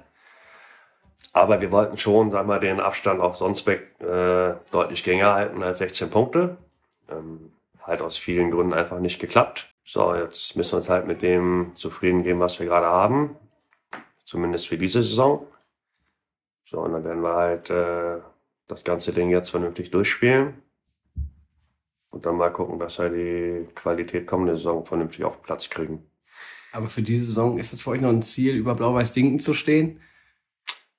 [1.34, 5.78] Aber wir wollten schon, sag mal, den Abstand auf Sonsbeck äh, deutlich geringer halten als
[5.78, 6.58] 16 Punkte.
[7.12, 7.52] Ähm,
[7.88, 9.74] halt aus vielen Gründen einfach nicht geklappt.
[9.84, 13.38] So, jetzt müssen wir uns halt mit dem zufrieden geben, was wir gerade haben.
[14.26, 15.48] Zumindest für diese Saison.
[16.66, 18.20] So, und dann werden wir halt äh,
[18.68, 20.62] das ganze Ding jetzt vernünftig durchspielen.
[22.10, 26.06] Und dann mal gucken, dass wir die Qualität kommende Saison vernünftig auf den Platz kriegen.
[26.74, 30.02] Aber für diese Saison ist es für euch noch ein Ziel, über Blau-Weiß-Dinken zu stehen?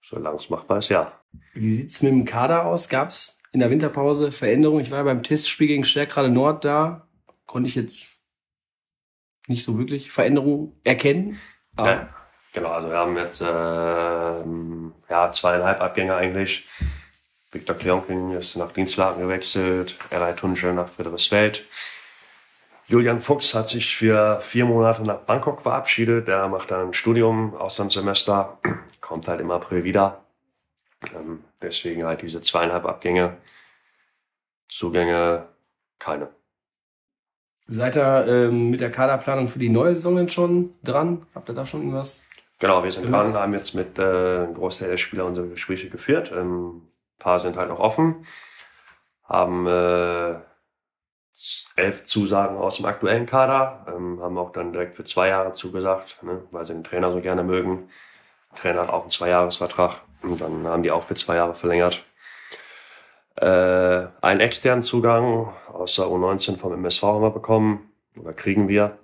[0.01, 1.13] Solange es machbar ist, ja.
[1.53, 2.89] Wie sieht's mit dem Kader aus?
[2.89, 4.83] Gab's in der Winterpause Veränderungen?
[4.83, 7.09] Ich war ja beim Testspiel gegen Stärkrade Nord da.
[7.47, 8.19] Konnte ich jetzt
[9.47, 11.39] nicht so wirklich Veränderungen erkennen.
[11.77, 12.09] Aber Ja,
[12.53, 16.69] genau, also wir haben jetzt ähm, ja, zweieinhalb Abgänge eigentlich.
[17.51, 21.65] Viktor Kleonkin ist nach Dienstlaken gewechselt, Erlei Tunche nach Friedrichsfeld.
[22.87, 26.27] Julian Fuchs hat sich für vier Monate nach Bangkok verabschiedet.
[26.27, 28.59] Der macht dann ein Studium, Auslandssemester,
[29.01, 30.25] kommt halt im April wieder.
[31.15, 33.37] Ähm, deswegen halt diese zweieinhalb Abgänge.
[34.69, 35.49] Zugänge
[35.99, 36.29] keine.
[37.67, 41.27] seid ihr ähm, mit der Kaderplanung für die neue Saison denn schon dran?
[41.35, 42.25] Habt ihr da schon irgendwas?
[42.59, 46.33] Genau, wir sind dran, haben jetzt mit äh, einem Großteil der Spieler unsere Gespräche geführt.
[46.33, 48.27] Ähm, ein paar sind halt noch offen,
[49.25, 50.35] haben äh,
[51.77, 56.23] elf Zusagen aus dem aktuellen Kader, ähm, haben auch dann direkt für zwei Jahre zugesagt,
[56.23, 57.89] ne, weil sie den Trainer so gerne mögen.
[58.51, 62.05] Der Trainer hat auch einen Zweijahresvertrag und dann haben die auch für zwei Jahre verlängert.
[63.37, 68.99] Äh, einen externen Zugang aus der U19 vom MSV haben wir bekommen oder kriegen wir.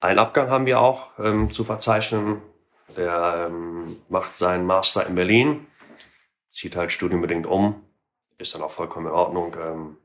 [0.00, 2.40] Einen Abgang haben wir auch ähm, zu verzeichnen.
[2.96, 5.66] Der ähm, macht seinen Master in Berlin,
[6.48, 7.84] zieht halt studienbedingt um,
[8.38, 9.56] ist dann auch vollkommen in Ordnung.
[9.60, 9.96] Ähm,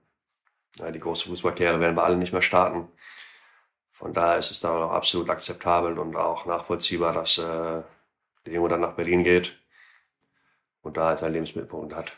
[0.77, 2.87] ja, die große Fußballkarriere werden wir alle nicht mehr starten.
[3.91, 7.83] Von daher ist es dann auch absolut akzeptabel und auch nachvollziehbar, dass äh,
[8.45, 9.62] der Junge dann nach Berlin geht
[10.83, 12.13] und da seinen Lebensmittelpunkt hat.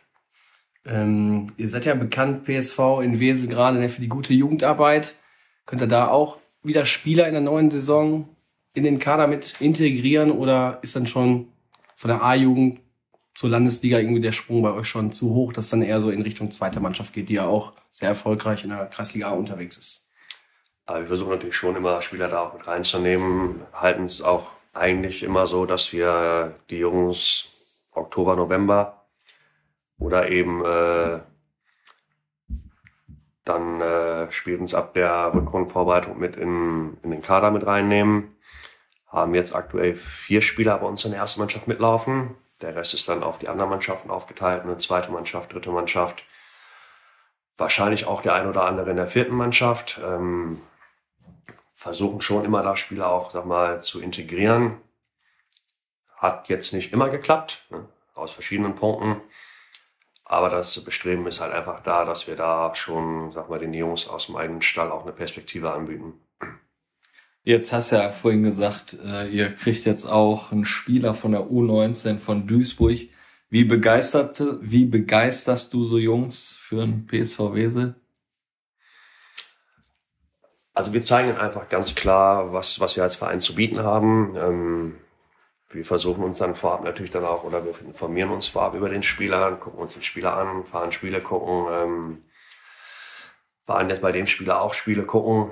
[0.86, 5.15] Ähm, ihr seid ja bekannt, PSV in Wesel gerade für die gute Jugendarbeit.
[5.65, 8.30] Könnt ihr da auch wieder Spieler in der neuen Saison
[8.73, 11.47] in den Kader mit integrieren oder ist dann schon
[11.95, 12.82] von der A-Jugend
[13.34, 16.21] zur Landesliga irgendwie der Sprung bei euch schon zu hoch, dass dann eher so in
[16.21, 20.10] Richtung zweite Mannschaft geht, die ja auch sehr erfolgreich in der Kreisliga A unterwegs ist?
[20.86, 25.23] Aber wir versuchen natürlich schon immer Spieler da auch mit reinzunehmen, halten es auch eigentlich
[25.23, 27.54] immer so, dass wir die Jungs
[27.95, 29.05] Oktober, November
[29.97, 31.19] oder eben äh,
[33.45, 38.36] dann äh, spätestens ab der Rückrundenvorbereitung mit in, in den Kader mit reinnehmen.
[39.08, 42.36] Haben jetzt aktuell vier Spieler bei uns in der ersten Mannschaft mitlaufen.
[42.62, 46.25] Der Rest ist dann auf die anderen Mannschaften aufgeteilt, eine zweite Mannschaft, dritte Mannschaft.
[47.55, 50.01] Wahrscheinlich auch der ein oder andere in der vierten Mannschaft.
[50.03, 50.62] Ähm,
[51.75, 54.77] versuchen schon immer da Spieler auch, sag mal, zu integrieren.
[56.25, 57.88] Hat jetzt nicht immer geklappt, ne?
[58.15, 59.21] aus verschiedenen Punkten.
[60.23, 64.07] Aber das Bestreben ist halt einfach da, dass wir da schon, sag mal, den Jungs
[64.07, 66.13] aus dem eigenen Stall auch eine Perspektive anbieten.
[67.43, 71.41] Jetzt hast du ja vorhin gesagt, äh, ihr kriegt jetzt auch einen Spieler von der
[71.41, 73.01] U19 von Duisburg.
[73.51, 77.95] Wie begeistert, wie begeisterst du so Jungs für ein PSV Wesel?
[80.73, 84.35] Also wir zeigen einfach ganz klar, was, was wir als Verein zu bieten haben.
[84.35, 84.95] Ähm,
[85.75, 89.03] wir versuchen uns dann vorab natürlich dann auch, oder wir informieren uns vorab über den
[89.03, 92.23] Spieler, gucken uns den Spieler an, fahren Spiele gucken, ähm,
[93.65, 95.51] fahren jetzt bei dem Spieler auch Spiele gucken,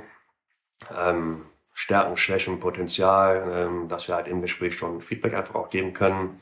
[0.98, 1.42] ähm,
[1.74, 6.40] Stärken, Schwächen, Potenzial, ähm, dass wir halt im Gespräch schon Feedback einfach auch geben können.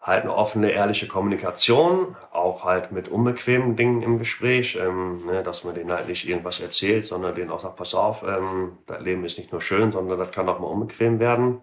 [0.00, 5.64] Halt eine offene, ehrliche Kommunikation, auch halt mit unbequemen Dingen im Gespräch, ähm, ne, dass
[5.64, 9.24] man denen halt nicht irgendwas erzählt, sondern denen auch sagt, pass auf, ähm, das Leben
[9.24, 11.60] ist nicht nur schön, sondern das kann auch mal unbequem werden.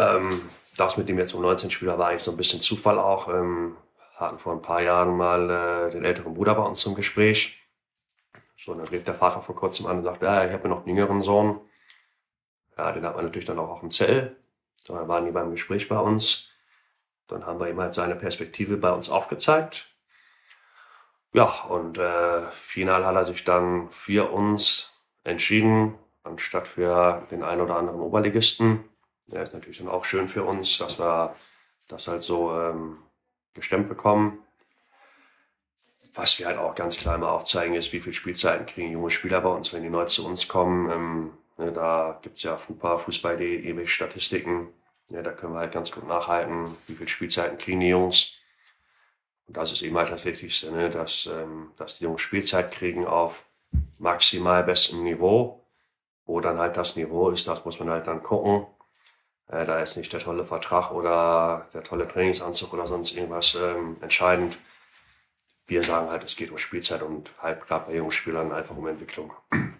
[0.00, 3.28] Ähm, das mit dem jetzt um 19 Spieler war eigentlich so ein bisschen Zufall auch.
[3.28, 3.76] Ähm,
[4.16, 7.62] hatten vor ein paar Jahren mal äh, den älteren Bruder bei uns zum Gespräch.
[8.56, 10.88] So, dann rief der Vater vor kurzem an und sagte, ja, ich habe noch einen
[10.88, 11.60] jüngeren Sohn.
[12.76, 14.36] Ja, den hat man natürlich dann auch auf dem Zell.
[14.76, 16.50] So, dann waren die beim Gespräch bei uns.
[17.26, 19.94] Dann haben wir ihm halt seine Perspektive bei uns aufgezeigt.
[21.32, 27.60] Ja, und äh, final hat er sich dann für uns entschieden, anstatt für den einen
[27.60, 28.89] oder anderen Oberligisten.
[29.32, 31.34] Ja, ist natürlich dann auch schön für uns, dass wir
[31.88, 32.98] das halt so ähm,
[33.54, 34.38] gestemmt bekommen.
[36.14, 39.40] Was wir halt auch ganz klar immer aufzeigen, ist, wie viel Spielzeiten kriegen junge Spieler
[39.40, 40.90] bei uns, wenn die neu zu uns kommen.
[40.90, 44.68] Ähm, ne, da gibt's ja FUPA, Fußball.de, ewig Statistiken.
[45.10, 48.36] Ja, da können wir halt ganz gut nachhalten, wie viel Spielzeiten kriegen die Jungs.
[49.46, 50.90] Und das ist eben halt das Wichtigste, ne?
[50.90, 53.44] dass, ähm, dass die Jungs Spielzeit kriegen auf
[53.98, 55.64] maximal bestem Niveau.
[56.24, 58.66] Wo dann halt das Niveau ist, das muss man halt dann gucken.
[59.50, 63.96] Äh, da ist nicht der tolle Vertrag oder der tolle Trainingsanzug oder sonst irgendwas ähm,
[64.00, 64.58] entscheidend.
[65.66, 68.86] Wir sagen halt, es geht um Spielzeit und halt gerade bei jungen Spielern einfach um
[68.86, 69.32] Entwicklung.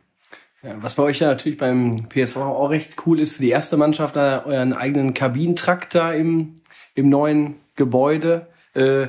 [0.63, 3.79] Ja, was bei euch ja natürlich beim PSV auch recht cool ist für die erste
[3.79, 6.57] Mannschaft, da euren eigenen Kabinentrakt da im,
[6.95, 8.47] im neuen Gebäude.
[8.75, 9.07] Äh,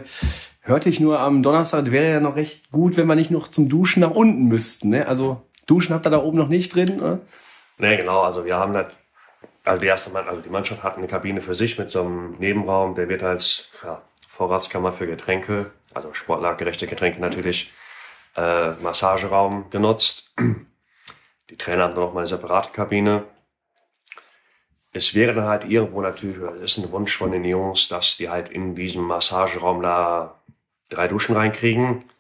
[0.62, 3.68] hörte ich nur am Donnerstag, wäre ja noch recht gut, wenn wir nicht noch zum
[3.68, 4.92] Duschen nach unten müssten.
[4.92, 5.06] Ne?
[5.06, 7.02] Also Duschen habt ihr da oben noch nicht drin?
[7.02, 7.20] Oder?
[7.78, 8.22] Nee, genau.
[8.22, 8.88] Also wir haben das
[9.64, 12.36] also die erste Mann, also die Mannschaft hat eine Kabine für sich mit so einem
[12.40, 17.72] Nebenraum, der wird als ja, Vorratskammer für Getränke, also sportlergerechte Getränke natürlich,
[18.36, 20.34] äh, Massageraum genutzt.
[21.50, 23.26] Die Trainer haben dann noch mal eine separate Kabine.
[24.94, 28.30] Es wäre dann halt irgendwo natürlich, das ist ein Wunsch von den Jungs, dass die
[28.30, 30.42] halt in diesem Massageraum da
[30.90, 32.11] drei Duschen reinkriegen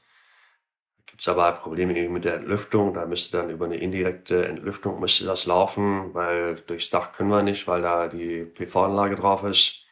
[1.21, 2.95] es aber Probleme mit der Entlüftung.
[2.95, 7.43] Da müsste dann über eine indirekte Entlüftung müsste das laufen, weil durchs Dach können wir
[7.43, 9.85] nicht, weil da die PV-Anlage drauf ist.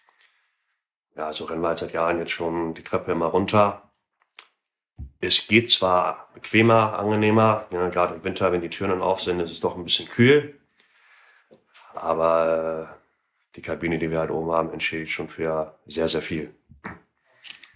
[1.15, 3.91] Ja, so rennen wir seit Jahren jetzt schon die Treppe immer runter.
[5.21, 9.39] Es geht zwar bequemer, angenehmer, ja, gerade im Winter, wenn die Türen dann auf sind,
[9.39, 10.59] ist es doch ein bisschen kühl.
[11.93, 16.55] Aber äh, die Kabine, die wir halt oben haben, entschädigt schon für sehr, sehr viel.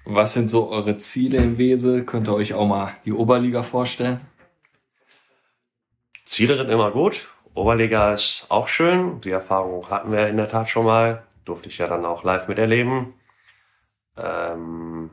[0.05, 2.03] Was sind so eure Ziele im Wesel?
[2.03, 4.19] Könnt ihr euch auch mal die Oberliga vorstellen?
[6.25, 7.33] Ziele sind immer gut.
[7.53, 9.21] Oberliga ist auch schön.
[9.21, 11.23] Die Erfahrung hatten wir in der Tat schon mal.
[11.45, 13.13] Durfte ich ja dann auch live miterleben.
[14.17, 15.09] Ähm,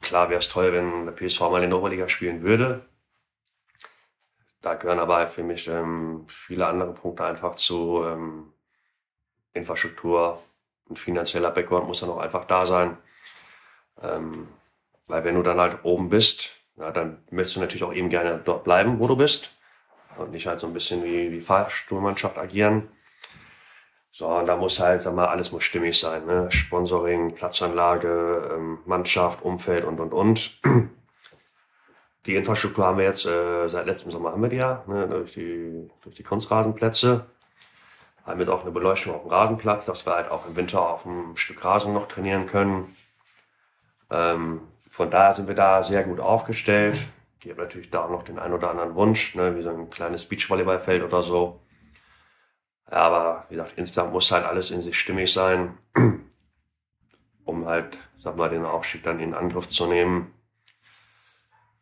[0.00, 2.86] klar wäre es toll, wenn der PSV mal in der Oberliga spielen würde.
[4.60, 8.52] da gehören aber halt für mich ähm, viele andere Punkte einfach zu ähm,
[9.54, 10.40] Infrastruktur,
[10.88, 12.96] ein finanzieller Background muss dann auch einfach da sein.
[14.00, 14.48] Ähm,
[15.08, 18.40] weil wenn du dann halt oben bist, ja, dann möchtest du natürlich auch eben gerne
[18.44, 19.54] dort bleiben, wo du bist.
[20.16, 22.88] Und nicht halt so ein bisschen wie, wie Fahrstuhlmannschaft agieren.
[24.10, 26.26] So, und da muss halt, sag mal, alles muss stimmig sein.
[26.26, 26.50] Ne?
[26.50, 30.60] Sponsoring, Platzanlage, ähm, Mannschaft, Umfeld und, und, und.
[32.26, 35.08] Die Infrastruktur haben wir jetzt, äh, seit letztem Sommer haben wir die ja, ne?
[35.08, 37.26] durch, die, durch die Kunstrasenplätze.
[38.24, 41.04] Haben jetzt auch eine Beleuchtung auf dem Rasenplatz, dass wir halt auch im Winter auf
[41.04, 42.94] einem Stück Rasen noch trainieren können.
[44.12, 47.00] Ähm, von daher sind wir da sehr gut aufgestellt.
[47.42, 49.90] Ich habe natürlich da auch noch den einen oder anderen Wunsch, ne, wie so ein
[49.90, 51.60] kleines Beachvolleyballfeld oder so.
[52.90, 55.78] Ja, aber wie gesagt, insgesamt muss halt alles in sich stimmig sein,
[57.44, 60.32] um halt, sag mal, den Aufstieg dann in Angriff zu nehmen.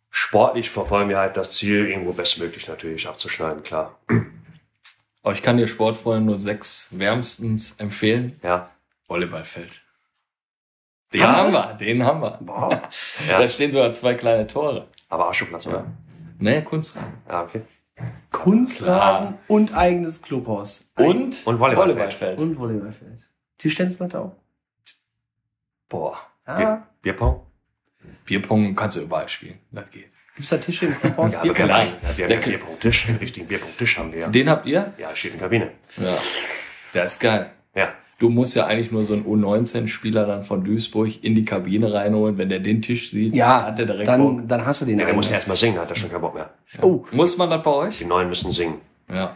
[0.09, 3.99] Sportlich verfolgen wir halt das Ziel, irgendwo bestmöglich natürlich abzuschneiden, klar.
[5.23, 8.41] Aber ich kann dir Sportfreunde nur sechs wärmstens empfehlen.
[8.43, 8.71] Ja,
[9.07, 9.85] Volleyballfeld.
[11.13, 12.39] Den Haben haben, wir, den haben wir.
[12.41, 12.83] Boah.
[13.29, 13.39] Ja.
[13.41, 14.87] Da stehen sogar zwei kleine Tore.
[15.09, 15.87] aber Ascheplatz, oder?
[16.39, 17.13] Ne, Kunstrasen.
[17.29, 17.63] Ja, okay.
[18.31, 20.91] Kunstrasen und eigenes Clubhaus.
[20.97, 22.39] Und, Und Volleyballfeld.
[22.39, 23.27] Und Volleyballfeld.
[23.59, 24.33] Tischtennisplatte auch.
[25.89, 26.19] Boah.
[26.47, 26.79] Ah.
[27.03, 27.47] Bierpong?
[28.25, 29.59] Bierpong kannst du überall spielen.
[29.71, 30.07] Das geht.
[30.37, 31.33] Gibt's da Tische im Clubhaus?
[31.35, 31.67] Ja, Bierpong?
[31.67, 31.85] klar.
[31.85, 34.29] Ja, wir haben einen Bierpong-Tisch, einen richtigen Bierpong-Tisch haben wir.
[34.29, 34.95] Den habt ihr?
[34.97, 35.71] Ja, steht in der Kabine.
[35.99, 36.17] Ja.
[36.95, 37.51] Der ist geil.
[37.75, 37.93] Ja.
[38.21, 42.37] Du musst ja eigentlich nur so einen U19-Spieler dann von Duisburg in die Kabine reinholen.
[42.37, 44.47] Wenn der den Tisch sieht, Ja, hat der direkt dann, Bock.
[44.49, 46.35] dann hast du den Ja, der muss erst mal singen, hat er schon keinen Bock
[46.35, 46.51] mehr.
[46.83, 47.97] Oh, Muss man das bei euch?
[47.99, 48.75] Die Neuen müssen singen.
[49.13, 49.35] Ja.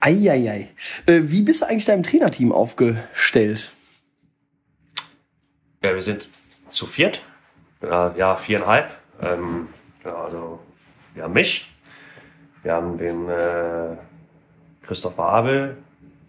[0.00, 0.68] eieiei.
[1.06, 3.72] Äh, wie bist du eigentlich deinem Trainerteam aufgestellt?
[5.82, 6.28] Ja, wir sind
[6.68, 7.22] zu viert.
[7.82, 8.90] Ja, ja viereinhalb.
[9.22, 9.68] Ähm,
[10.04, 10.58] ja, also,
[11.14, 11.72] wir haben mich.
[12.62, 13.96] Wir haben den äh,
[14.86, 15.78] Christopher Abel,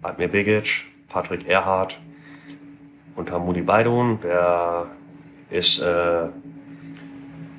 [0.01, 1.99] Admir Begic, Patrick Erhardt
[3.15, 4.19] und Hamudi Baidun.
[4.23, 4.85] Der
[5.49, 6.27] ist, äh,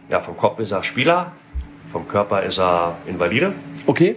[0.09, 1.33] ja, vom Kopf ist er Spieler,
[1.91, 3.53] vom Körper ist er Invalide.
[3.87, 4.17] Okay.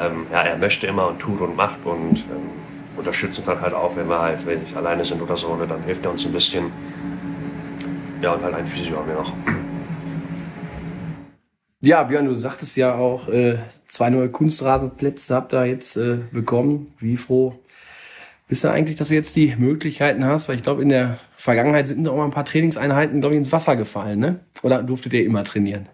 [0.00, 2.50] ähm, ja, er möchte immer und tut und macht und ähm,
[2.96, 5.66] unterstützt uns dann halt auch, wenn wir halt, wenn ich alleine sind oder so, ne,
[5.66, 6.70] dann hilft er uns ein bisschen.
[8.20, 9.32] Ja, und halt ein Physio haben wir noch.
[11.80, 16.86] Ja, Björn, du sagtest ja auch, äh, zwei neue Kunstrasenplätze habt ihr jetzt äh, bekommen.
[17.00, 17.58] Wie froh
[18.52, 20.46] bist du eigentlich, dass du jetzt die Möglichkeiten hast?
[20.50, 23.50] Weil ich glaube, in der Vergangenheit sind auch mal ein paar Trainingseinheiten, glaube ich, ins
[23.50, 24.40] Wasser gefallen, ne?
[24.60, 25.88] Oder durftet ihr immer trainieren?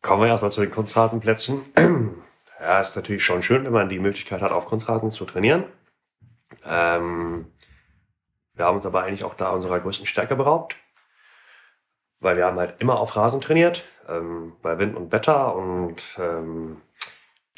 [0.00, 1.60] Kommen wir erstmal zu den Kunstrasenplätzen.
[2.62, 5.64] Ja, ist natürlich schon schön, wenn man die Möglichkeit hat, auf Kunstrasen zu trainieren.
[6.66, 7.46] Ähm,
[8.54, 10.76] wir haben uns aber eigentlich auch da unserer größten Stärke beraubt,
[12.18, 16.82] weil wir haben halt immer auf Rasen trainiert, ähm, bei Wind und Wetter und ähm,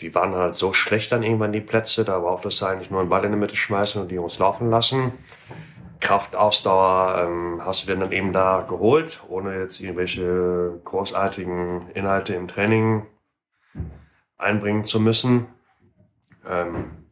[0.02, 3.08] die waren halt so schlecht dann irgendwann die Plätze, da braucht es eigentlich nur einen
[3.08, 5.12] Ball in die Mitte schmeißen und die Jungs laufen lassen.
[6.00, 12.34] Kraft, Ausdauer ähm, hast du denn dann eben da geholt, ohne jetzt irgendwelche großartigen Inhalte
[12.34, 13.06] im Training
[14.36, 15.46] einbringen zu müssen.
[16.46, 17.06] Ähm,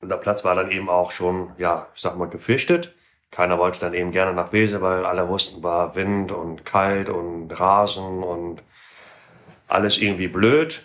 [0.00, 2.94] und der Platz war dann eben auch schon, ja, ich sag mal, gefürchtet.
[3.30, 7.48] Keiner wollte dann eben gerne nach Wese, weil alle wussten, war Wind und kalt und
[7.52, 8.64] Rasen und
[9.68, 10.84] alles irgendwie blöd.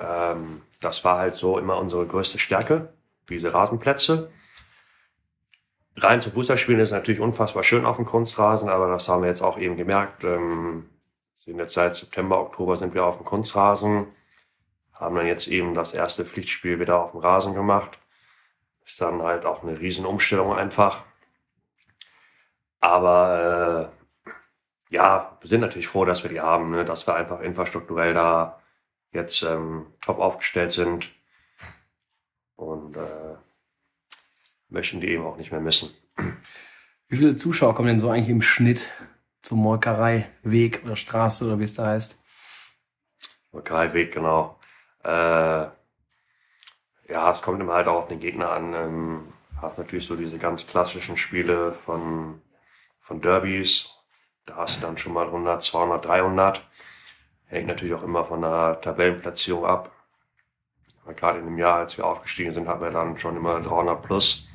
[0.00, 2.92] Ähm, das war halt so immer unsere größte Stärke,
[3.28, 4.30] diese Rasenplätze.
[5.96, 9.42] Rein zu Fußballspielen ist natürlich unfassbar schön auf dem Kunstrasen, aber das haben wir jetzt
[9.42, 10.24] auch eben gemerkt.
[10.24, 10.88] Ähm,
[11.38, 14.06] sind jetzt seit September, Oktober sind wir auf dem Kunstrasen,
[14.92, 17.98] haben dann jetzt eben das erste Pflichtspiel wieder auf dem Rasen gemacht.
[18.84, 21.04] Ist dann halt auch eine Riesenumstellung einfach.
[22.80, 23.90] Aber
[24.90, 26.84] äh, ja, wir sind natürlich froh, dass wir die haben, ne?
[26.84, 28.60] dass wir einfach infrastrukturell da
[29.14, 31.10] jetzt ähm, top aufgestellt sind
[32.56, 33.36] und äh,
[34.68, 35.94] möchten die eben auch nicht mehr missen.
[37.08, 38.92] Wie viele Zuschauer kommen denn so eigentlich im Schnitt
[39.40, 42.18] zum Molkereiweg oder Straße oder wie es da heißt?
[43.92, 44.58] Weg, genau.
[45.04, 45.08] Äh,
[47.08, 48.74] ja, es kommt immer halt auch auf den Gegner an.
[48.74, 52.42] Ähm, hast natürlich so diese ganz klassischen Spiele von,
[52.98, 53.90] von Derbys.
[54.46, 56.68] Da hast du dann schon mal 100, 200, 300.
[57.54, 59.92] Hängt natürlich auch immer von der Tabellenplatzierung ab.
[61.04, 64.02] Weil Gerade in dem Jahr, als wir aufgestiegen sind, hatten wir dann schon immer 300
[64.02, 64.48] plus.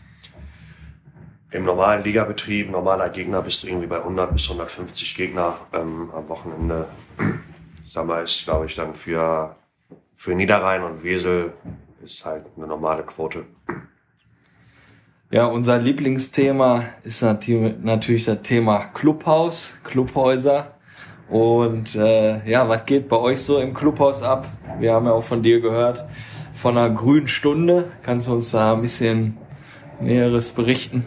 [1.49, 6.27] Im normalen Ligabetrieb, normaler Gegner, bist du irgendwie bei 100 bis 150 Gegner ähm, am
[6.27, 6.89] Wochenende.
[7.85, 9.55] Sag mal, ist, glaube ich, dann für,
[10.17, 11.53] für Niederrhein und Wesel
[12.03, 13.45] ist halt eine normale Quote.
[15.31, 20.78] Ja, unser Lieblingsthema ist natürlich das Thema Clubhaus, Clubhäuser.
[21.29, 24.47] Und äh, ja, was geht bei euch so im Clubhaus ab?
[24.79, 26.03] Wir haben ja auch von dir gehört,
[26.53, 27.91] von einer grünen Stunde.
[28.01, 29.37] Kannst du uns da ein bisschen
[29.99, 31.05] Näheres berichten?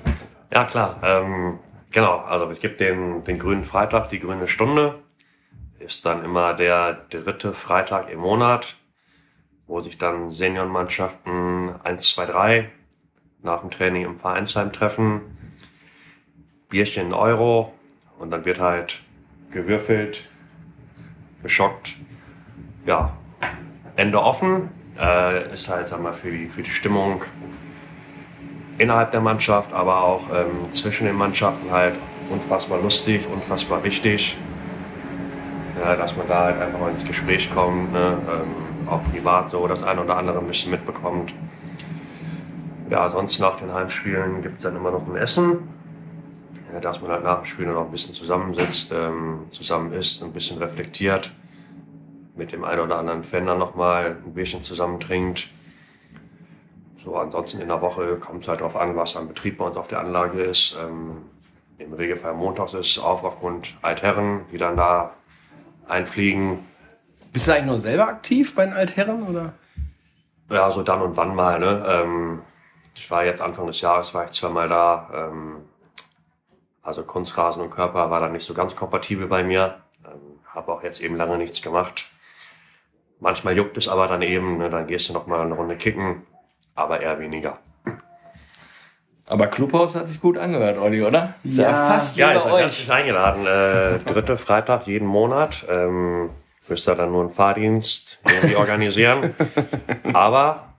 [0.53, 1.01] Ja, klar.
[1.03, 1.59] Ähm,
[1.91, 5.01] genau, also es gibt den, den grünen Freitag, die grüne Stunde.
[5.81, 8.77] Ist dann immer der dritte Freitag im Monat,
[9.67, 12.71] wo sich dann Seniorenmannschaften 1, 2, 3
[13.43, 15.23] nach dem Training im Vereinsheim treffen.
[16.69, 17.73] Bierchen in Euro
[18.21, 19.02] und dann wird halt
[19.53, 20.29] gewürfelt,
[21.43, 21.97] geschockt.
[22.87, 23.13] Ja,
[23.97, 24.71] Ende offen.
[24.99, 27.23] Äh, ist halt, sag mal, für die, für die Stimmung
[28.79, 31.95] innerhalb der Mannschaft, aber auch ähm, zwischen den Mannschaften halt
[32.31, 34.37] unfassbar lustig, unfassbar wichtig.
[35.81, 38.19] Ja, dass man da halt einfach mal ins Gespräch kommt, ne?
[38.29, 41.35] ähm, auch privat so das eine oder andere ein bisschen mitbekommt.
[42.91, 45.69] Ja, sonst nach den Heimspielen gibt es dann immer noch ein Essen
[46.81, 50.59] dass man halt nach dem Spiel noch ein bisschen zusammensitzt, ähm, zusammen isst, ein bisschen
[50.59, 51.31] reflektiert,
[52.35, 55.49] mit dem einen oder anderen Fan dann nochmal ein Bierchen zusammen trinkt.
[56.97, 59.77] So, ansonsten in der Woche kommt es halt darauf an, was am Betrieb bei uns
[59.77, 60.79] auf der Anlage ist.
[60.81, 61.23] Ähm,
[61.79, 65.11] Im Regelfall montags ist es auf aufgrund Altherren, die dann da
[65.89, 66.61] einfliegen.
[67.33, 69.55] Bist du eigentlich nur selber aktiv bei den Altherren oder?
[70.51, 71.59] Ja, so dann und wann mal.
[71.59, 71.85] Ne?
[71.89, 72.43] Ähm,
[72.95, 75.11] ich war jetzt Anfang des Jahres, war ich zweimal da.
[75.15, 75.57] Ähm,
[76.83, 79.79] also Kunstrasen und Körper war dann nicht so ganz kompatibel bei mir.
[80.05, 82.07] Ähm, Habe auch jetzt eben lange nichts gemacht.
[83.21, 86.27] Manchmal juckt es aber dann eben, ne, dann gehst du noch mal eine Runde kicken,
[86.75, 87.59] aber eher weniger.
[89.27, 91.35] Aber Clubhaus hat sich gut angehört, Olli, oder?
[91.45, 93.47] Ist ja, fast Ja, wie ist herzlich eingeladen.
[93.47, 95.65] Äh, dritte Freitag jeden Monat.
[95.71, 96.31] Ähm,
[96.69, 99.35] müsst ihr dann nur einen Fahrdienst irgendwie organisieren.
[100.13, 100.75] aber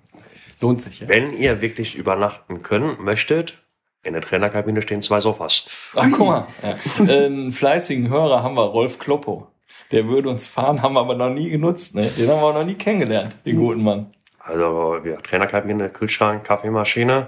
[0.59, 1.07] Lohnt sich, ja.
[1.07, 3.62] wenn ihr wirklich übernachten können möchtet,
[4.03, 5.91] in der Trainerkabine stehen zwei Sofas.
[5.95, 6.47] Ach, guck mal.
[6.61, 6.75] Ja.
[6.99, 9.47] Einen fleißigen Hörer haben wir, Rolf Kloppo.
[9.91, 11.95] Der würde uns fahren, haben wir aber noch nie genutzt.
[11.95, 12.01] Ne?
[12.01, 14.13] Den haben wir auch noch nie kennengelernt, den guten Mann.
[14.39, 17.27] Also wir Trainerkabine, Kühlschrank, Kaffeemaschine,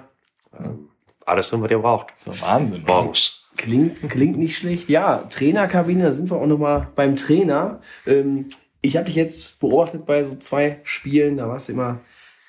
[0.60, 0.90] ähm,
[1.26, 2.08] alles drin, was ihr braucht.
[2.12, 2.84] Das ist doch Wahnsinn.
[2.84, 2.94] oder?
[2.94, 3.42] Morgens.
[3.56, 4.90] Klingt, klingt nicht schlecht.
[4.90, 7.80] Ja, Trainerkabine, da sind wir auch nochmal beim Trainer.
[8.06, 8.50] Ähm,
[8.82, 12.00] ich habe dich jetzt beobachtet bei so zwei Spielen, da warst du immer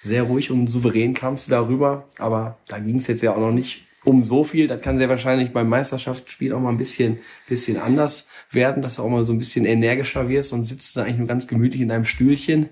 [0.00, 2.04] sehr ruhig und souverän kamst du darüber.
[2.18, 4.68] Aber da ging es jetzt ja auch noch nicht um so viel.
[4.68, 9.02] Das kann sehr wahrscheinlich beim Meisterschaftsspiel auch mal ein bisschen, bisschen anders werden, dass du
[9.02, 11.88] auch mal so ein bisschen energischer wirst und sitzt da eigentlich nur ganz gemütlich in
[11.88, 12.70] deinem Stühlchen.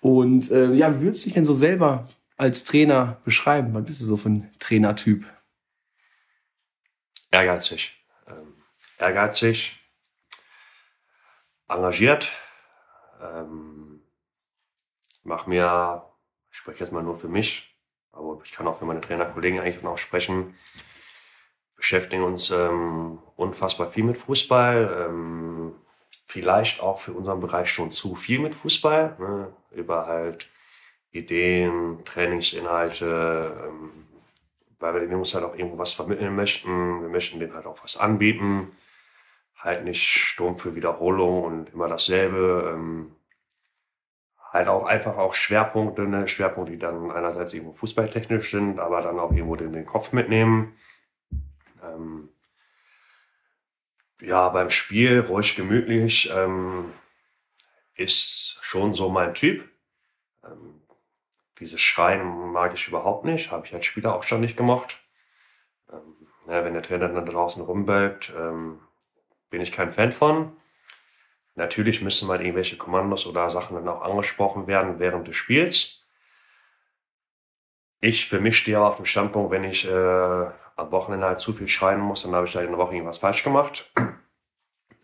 [0.00, 2.08] Und äh, ja, wie würdest du dich denn so selber
[2.38, 3.74] als Trainer beschreiben?
[3.74, 5.26] Was bist du so für ein Trainertyp?
[7.30, 7.94] Ehrgeizig.
[8.26, 8.54] Ähm,
[8.98, 9.78] ehrgeizig,
[11.68, 12.32] engagiert.
[13.22, 14.00] Ähm,
[15.22, 16.02] mach mir,
[16.50, 17.71] ich spreche jetzt mal nur für mich,
[18.12, 20.54] aber ich kann auch für meine Trainerkollegen eigentlich auch sprechen.
[21.76, 25.08] Beschäftigen uns ähm, unfassbar viel mit Fußball.
[25.08, 25.74] Ähm,
[26.26, 29.16] vielleicht auch für unseren Bereich schon zu viel mit Fußball.
[29.18, 29.52] Ne?
[29.72, 30.48] Über halt
[31.10, 33.90] Ideen, Trainingsinhalte, ähm,
[34.78, 37.02] weil wir den Jungs halt auch irgendwo was vermitteln möchten.
[37.02, 38.72] Wir möchten denen halt auch was anbieten.
[39.56, 42.72] Halt nicht Sturm für Wiederholung und immer dasselbe.
[42.74, 43.12] Ähm,
[44.52, 46.28] halt auch einfach auch Schwerpunkte, ne?
[46.28, 50.76] Schwerpunkte, die dann einerseits irgendwo fußballtechnisch sind, aber dann auch irgendwo den, den Kopf mitnehmen.
[51.82, 52.28] Ähm,
[54.20, 56.92] ja, beim Spiel ruhig gemütlich ähm,
[57.94, 59.68] ist schon so mein Typ.
[60.44, 60.82] Ähm,
[61.58, 65.02] dieses Schreien mag ich überhaupt nicht, habe ich als Spieler auch schon nicht gemocht.
[65.90, 68.80] Ähm, ja, wenn der Trainer dann draußen rumbellt, ähm,
[69.48, 70.56] bin ich kein Fan von.
[71.54, 76.02] Natürlich müssen mal irgendwelche Kommandos oder Sachen dann auch angesprochen werden während des Spiels.
[78.00, 79.92] Ich für mich stehe auf dem Standpunkt, wenn ich äh,
[80.76, 83.18] am Wochenende halt zu viel schreien muss, dann habe ich halt in der Woche irgendwas
[83.18, 83.90] falsch gemacht.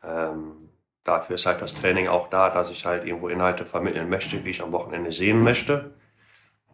[0.00, 0.56] Ähm,
[1.02, 4.50] dafür ist halt das Training auch da, dass ich halt irgendwo Inhalte vermitteln möchte, die
[4.50, 5.92] ich am Wochenende sehen möchte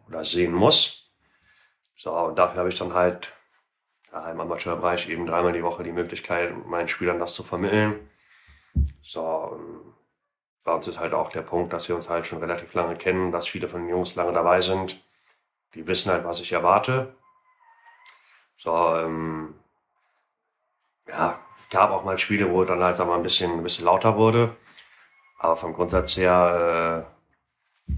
[0.07, 1.11] oder sehen muss.
[1.95, 3.33] So, und dafür habe ich dann halt
[4.13, 8.09] im Amateurbereich eben dreimal die Woche die Möglichkeit, meinen Spielern das zu vermitteln.
[9.01, 9.93] So, ähm,
[10.65, 13.31] bei uns ist halt auch der Punkt, dass wir uns halt schon relativ lange kennen,
[13.31, 15.03] dass viele von den Jungs lange dabei sind.
[15.75, 17.13] Die wissen halt, was ich erwarte.
[18.57, 19.53] So, ähm,
[21.07, 24.17] ja, gab auch mal Spiele, wo dann halt sag mal, ein bisschen, ein bisschen lauter
[24.17, 24.55] wurde.
[25.37, 27.05] Aber vom Grundsatz her
[27.87, 27.93] äh,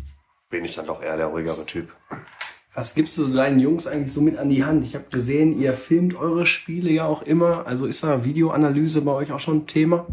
[0.49, 1.93] bin ich dann doch eher der ruhigere Typ.
[2.73, 4.83] Was gibst du deinen Jungs eigentlich so mit an die Hand?
[4.83, 7.65] Ich habe gesehen, ihr filmt eure Spiele ja auch immer.
[7.65, 10.05] Also ist da Videoanalyse bei euch auch schon ein Thema?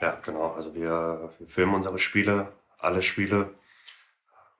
[0.00, 0.52] Ja, genau.
[0.54, 3.50] Also wir, wir filmen unsere Spiele, alle Spiele.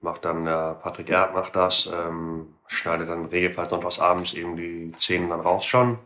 [0.01, 4.57] Macht dann äh, Patrick Erd macht das, ähm, schneidet dann im Regelfall sonntags abends eben
[4.57, 5.99] die Szenen dann raus schon.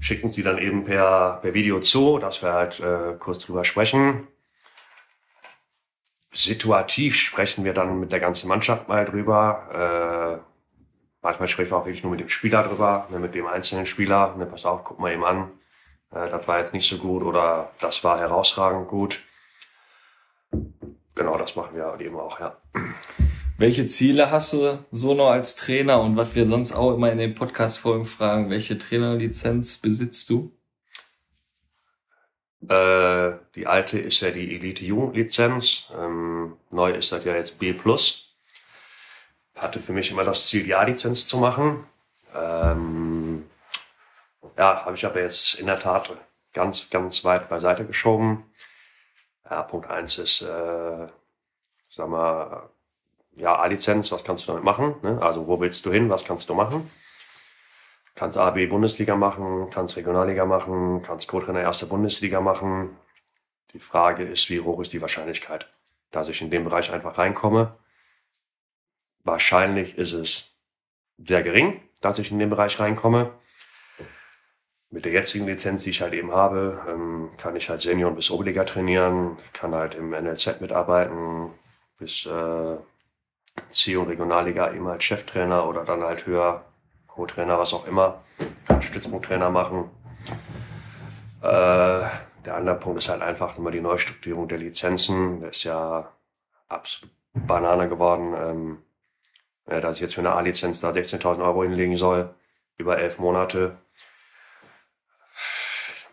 [0.00, 3.64] schickt uns die dann eben per, per Video zu, dass wir halt äh, kurz drüber
[3.64, 4.28] sprechen.
[6.32, 10.42] Situativ sprechen wir dann mit der ganzen Mannschaft mal drüber.
[10.42, 10.82] Äh,
[11.22, 14.34] manchmal sprechen wir auch wirklich nur mit dem Spieler drüber, ne, mit dem einzelnen Spieler.
[14.36, 15.50] Ne, pass auf, guck mal eben an.
[16.16, 19.20] Äh, das war jetzt nicht so gut oder das war herausragend gut.
[21.14, 22.56] Genau, das machen wir eben auch, ja.
[23.58, 27.18] Welche Ziele hast du so noch als Trainer und was wir sonst auch immer in
[27.18, 30.52] den Podcast-Folgen fragen, welche Trainerlizenz besitzt du?
[32.68, 35.90] Äh, die alte ist ja die Elite Jugendlizenz.
[35.98, 37.74] Ähm, neu ist das ja jetzt B+.
[39.54, 41.86] Hatte für mich immer das Ziel, die A-Lizenz zu machen.
[42.34, 43.15] Ähm,
[44.56, 46.16] ja, habe ich aber jetzt in der Tat
[46.52, 48.50] ganz, ganz weit beiseite geschoben.
[49.48, 51.06] Ja, Punkt eins ist, äh,
[51.88, 52.70] sag mal,
[53.36, 54.96] ja, A-Lizenz, was kannst du damit machen?
[55.02, 55.20] Ne?
[55.20, 56.90] Also wo willst du hin, was kannst du machen?
[58.14, 62.96] Kannst AB Bundesliga machen, kannst Regionalliga machen, kannst Co-Trainer erste Bundesliga machen.
[63.74, 65.70] Die Frage ist, wie hoch ist die Wahrscheinlichkeit,
[66.10, 67.76] dass ich in den Bereich einfach reinkomme?
[69.22, 70.54] Wahrscheinlich ist es
[71.18, 73.34] sehr gering, dass ich in den Bereich reinkomme.
[74.90, 78.30] Mit der jetzigen Lizenz, die ich halt eben habe, ähm, kann ich halt Senior bis
[78.30, 81.50] Oberliga trainieren, kann halt im NLZ mitarbeiten,
[81.98, 82.76] bis äh,
[83.70, 86.64] C- und Regionalliga eben als Cheftrainer oder dann halt höher
[87.06, 88.22] Co-Trainer, was auch immer,
[88.66, 89.90] kann Stützpunkttrainer machen.
[91.42, 92.06] Äh,
[92.44, 95.40] der andere Punkt ist halt einfach immer die Neustrukturierung der Lizenzen.
[95.40, 96.12] Der ist ja
[96.68, 98.78] absolut Banane geworden, ähm,
[99.68, 102.34] ja, dass ich jetzt für eine A-Lizenz da 16.000 Euro hinlegen soll,
[102.78, 103.76] über elf Monate.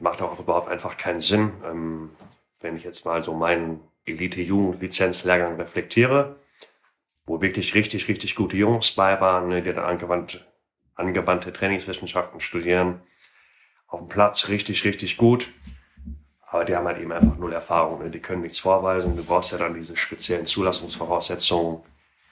[0.04, 1.54] Macht auch überhaupt einfach keinen Sinn.
[1.64, 2.10] Ähm,
[2.60, 6.36] wenn ich jetzt mal so meinen Elite-Jugend-Lizenz-Lehrgang reflektiere,
[7.26, 10.46] wo wirklich richtig, richtig gute Jungs bei waren, ne, die dann angewandt,
[10.96, 13.02] angewandte Trainingswissenschaften studieren.
[13.88, 15.48] Auf dem Platz richtig, richtig gut.
[16.48, 18.04] Aber die haben halt eben einfach null Erfahrung.
[18.04, 18.10] Ne?
[18.10, 19.16] Die können nichts vorweisen.
[19.16, 21.82] Du brauchst ja dann diese speziellen Zulassungsvoraussetzungen.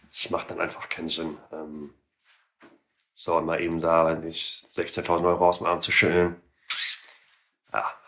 [0.09, 1.37] Das macht dann einfach keinen Sinn.
[1.53, 1.93] Ähm,
[3.15, 6.35] so, und mal eben da, wenn ich 16.000 Euro aus dem Arm zu schütteln,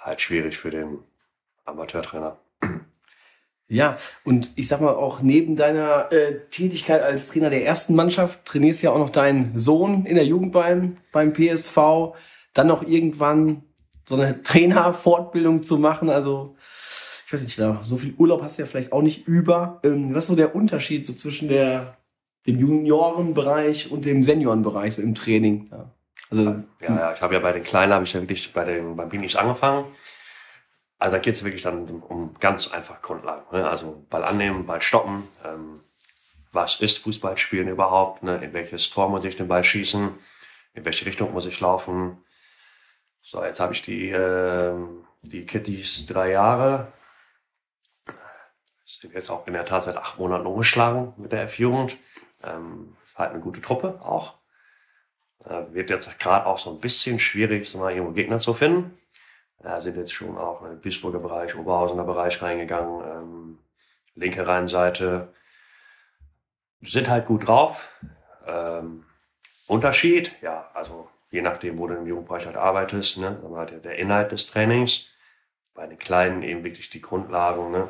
[0.04, 1.00] halt schwierig für den
[1.66, 2.38] Amateurtrainer.
[3.68, 8.46] Ja, und ich sag mal auch neben deiner äh, Tätigkeit als Trainer der ersten Mannschaft
[8.46, 12.14] trainierst ja auch noch deinen Sohn in der Jugend beim, beim PSV,
[12.54, 13.64] dann noch irgendwann
[14.06, 16.10] so eine Trainerfortbildung zu machen.
[16.10, 16.56] Also
[17.26, 19.80] ich weiß nicht, so viel Urlaub hast du ja vielleicht auch nicht über.
[19.84, 21.96] Ähm, was ist so der Unterschied so zwischen der
[22.46, 25.70] dem Juniorenbereich und dem Seniorenbereich so im Training?
[25.72, 25.93] Ja.
[26.30, 28.96] Also ja, ja, ich habe ja bei den Kleinen habe ich ja wirklich bei den
[28.96, 29.86] beim Binis angefangen.
[30.98, 33.44] Also da geht es wirklich dann um ganz einfach Grundlagen.
[33.52, 33.70] Ne?
[33.70, 35.22] Also Ball annehmen, Ball stoppen.
[35.44, 35.82] Ähm,
[36.52, 38.24] was ist Fußballspielen überhaupt?
[38.24, 38.38] Ne?
[38.38, 40.18] In welches Tor muss ich den Ball schießen?
[40.76, 42.24] In welche Richtung muss ich laufen?
[43.22, 44.74] So, jetzt habe ich die, äh,
[45.24, 46.92] die Kitties drei Jahre.
[48.86, 51.98] Sind jetzt auch in der Tat seit acht Monaten umgeschlagen mit der F-Jugend.
[52.44, 54.36] Ähm, halt eine gute Truppe auch.
[55.48, 58.98] Äh, wird jetzt gerade auch so ein bisschen schwierig, so mal irgendwo Gegner zu finden.
[59.64, 63.60] Ja, sind jetzt schon auch in den Duisburger Bereich, Oberhausener Bereich reingegangen, ähm,
[64.16, 65.34] linke Rheinseite.
[66.82, 67.90] Sind halt gut drauf.
[68.46, 69.06] Ähm,
[69.68, 73.96] Unterschied, ja, also je nachdem, wo du im Jugendbereich halt arbeitest, ne, dann halt der
[73.96, 75.08] Inhalt des Trainings.
[75.74, 77.88] Bei den Kleinen eben wirklich die Grundlagen, ne.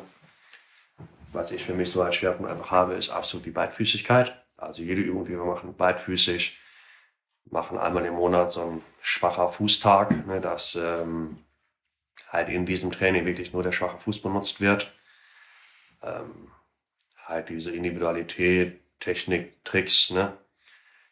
[1.32, 4.40] Was ich für mich so als Schwerpunkt einfach habe, ist absolut die Beidfüßigkeit.
[4.56, 6.58] Also jede Übung, die wir machen, beidfüßig.
[7.50, 11.38] Machen einmal im Monat so ein schwacher Fußtag, ne, dass ähm,
[12.28, 14.92] halt in diesem Training wirklich nur der schwache Fuß benutzt wird.
[16.02, 16.50] Ähm,
[17.26, 20.36] halt diese Individualität, Technik, Tricks, ne?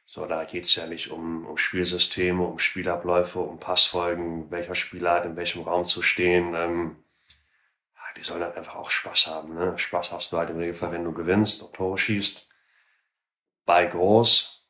[0.05, 5.25] So, da geht's ja nicht um, um Spielsysteme, um Spielabläufe, um Passfolgen, welcher Spieler hat
[5.25, 6.55] in welchem Raum zu stehen.
[6.55, 6.97] Ähm,
[8.17, 9.55] die sollen halt einfach auch Spaß haben.
[9.55, 9.79] Ne?
[9.79, 12.49] Spaß hast du halt im Regelfall, wenn du gewinnst und Tore schießt.
[13.65, 14.62] Bei groß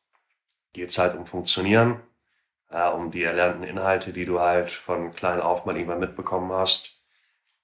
[0.73, 2.01] geht's halt um Funktionieren
[2.73, 6.97] ja, um die erlernten Inhalte, die du halt von klein auf mal irgendwann mitbekommen hast,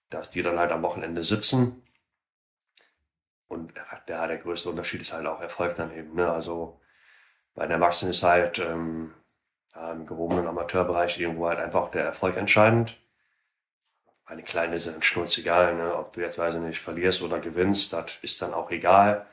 [0.10, 1.84] dass die dann halt am Wochenende sitzen.
[3.48, 3.74] Und
[4.08, 6.14] der, der größte Unterschied ist halt auch Erfolg dann eben.
[6.14, 6.32] Ne?
[6.32, 6.80] Also
[7.56, 9.14] bei den Erwachsenen ist halt ähm,
[9.76, 12.98] im gehobenen Amateurbereich irgendwo halt einfach der Erfolg entscheidend.
[14.28, 15.96] Bei den Kleinen ist es dann schnurzegal, ne?
[15.96, 19.26] ob du jetzt, weiß ich nicht, verlierst oder gewinnst, das ist dann auch egal.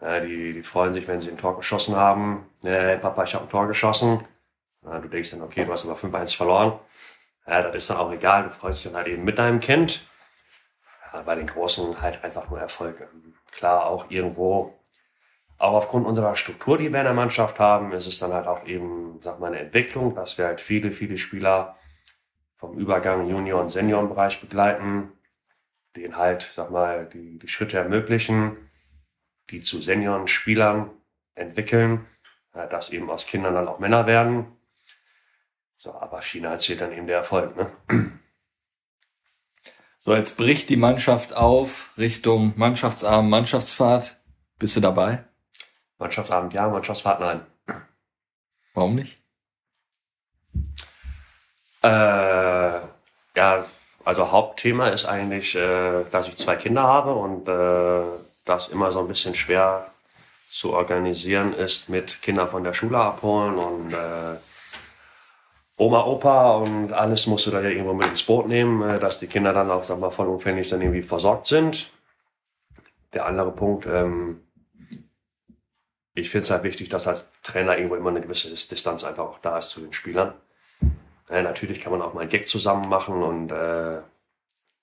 [0.00, 2.48] Ja, die, die freuen sich, wenn sie ein Tor geschossen haben.
[2.62, 4.24] Hey, Papa, ich habe ein Tor geschossen
[4.82, 6.78] du denkst dann, okay, du hast aber 5-1 verloren.
[7.46, 8.44] Ja, das ist dann auch egal.
[8.44, 10.06] Du freust dich dann halt eben mit deinem Kind.
[11.12, 13.08] Ja, bei den Großen halt einfach nur Erfolg.
[13.50, 14.78] Klar, auch irgendwo,
[15.56, 18.66] auch aufgrund unserer Struktur, die wir in der Mannschaft haben, ist es dann halt auch
[18.66, 21.76] eben, sag mal, eine Entwicklung, dass wir halt viele, viele Spieler
[22.56, 25.12] vom Übergang Junior- und Seniorenbereich begleiten,
[25.96, 28.67] denen halt, sag mal, die, die Schritte ermöglichen,
[29.50, 30.90] die zu Seniorenspielern
[31.34, 32.06] entwickeln,
[32.54, 34.46] ja, dass eben aus Kindern dann auch Männer werden.
[35.76, 37.70] So, aber finanziell dann eben der Erfolg, ne?
[40.00, 44.16] So, jetzt bricht die Mannschaft auf Richtung Mannschaftsabend, Mannschaftsfahrt.
[44.58, 45.24] Bist du dabei?
[45.98, 47.44] Mannschaftsabend ja, Mannschaftsfahrt nein.
[48.74, 49.20] Warum nicht?
[51.82, 53.66] Äh, ja,
[54.04, 59.00] also Hauptthema ist eigentlich, äh, dass ich zwei Kinder habe und äh, das immer so
[59.00, 59.86] ein bisschen schwer
[60.48, 64.36] zu organisieren ist mit Kindern von der Schule abholen und äh,
[65.76, 69.20] Oma, Opa und alles musst du da ja irgendwo mit ins Boot nehmen, äh, dass
[69.20, 71.92] die Kinder dann auch, sag mal, vollumfänglich dann irgendwie versorgt sind.
[73.12, 74.42] Der andere Punkt, ähm,
[76.14, 79.38] ich finde es halt wichtig, dass als Trainer irgendwo immer eine gewisse Distanz einfach auch
[79.38, 80.34] da ist zu den Spielern.
[81.30, 84.00] Äh, natürlich kann man auch mal einen Gag zusammen machen und äh,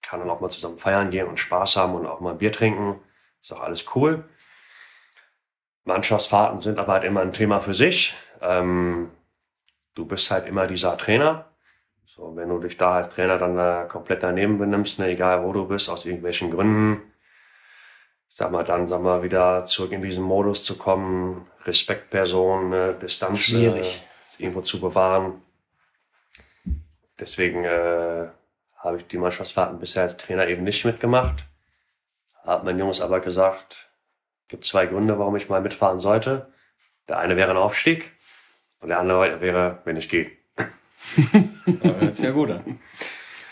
[0.01, 2.51] kann dann auch mal zusammen feiern gehen und Spaß haben und auch mal ein Bier
[2.51, 3.01] trinken.
[3.45, 4.23] Ist auch alles cool.
[5.83, 8.15] Mannschaftsfahrten sind aber halt immer ein Thema für sich.
[8.41, 9.11] Ähm,
[9.93, 11.45] du bist halt immer dieser Trainer.
[12.07, 15.53] So, wenn du dich da als Trainer dann äh, komplett daneben benimmst, ne, egal wo
[15.53, 17.03] du bist, aus irgendwelchen Gründen,
[18.29, 23.41] sag mal, dann sag mal wieder zurück in diesen Modus zu kommen, Respektperson, ne, Distanz
[23.41, 24.03] Schwierig.
[24.39, 25.43] Äh, irgendwo zu bewahren.
[27.19, 28.27] Deswegen äh,
[28.79, 31.45] habe ich die Mannschaftsfahrten bisher als Trainer eben nicht mitgemacht.
[32.45, 33.89] Hat mein Jungs aber gesagt,
[34.47, 36.51] gibt zwei Gründe, warum ich mal mitfahren sollte.
[37.07, 38.11] Der eine wäre ein Aufstieg
[38.79, 40.31] und der andere wäre, wenn ich gehe.
[41.81, 42.79] Hört sich ja gut an.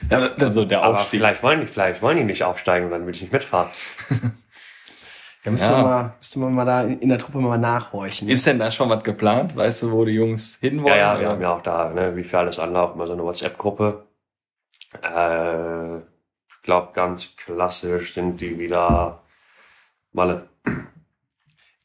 [0.10, 1.20] Ja, also der Aber Aufstieg.
[1.20, 3.70] vielleicht wollen die, vielleicht wollen die nicht aufsteigen und dann will ich nicht mitfahren.
[5.44, 5.78] Da müsste, Ja.
[5.78, 8.28] man mal, müsste man mal da in, in der Truppe mal nachhorchen.
[8.30, 9.56] Ist denn da schon was geplant?
[9.56, 10.96] Weißt du, wo die Jungs hinwollen?
[10.98, 11.30] Ja, ja, wir oder?
[11.32, 14.06] haben ja auch da, ne, wie für alles andere, auch immer so eine WhatsApp-Gruppe.
[15.02, 16.02] Äh,
[16.64, 19.22] glaube, ganz klassisch sind die wieder
[20.12, 20.50] Malle.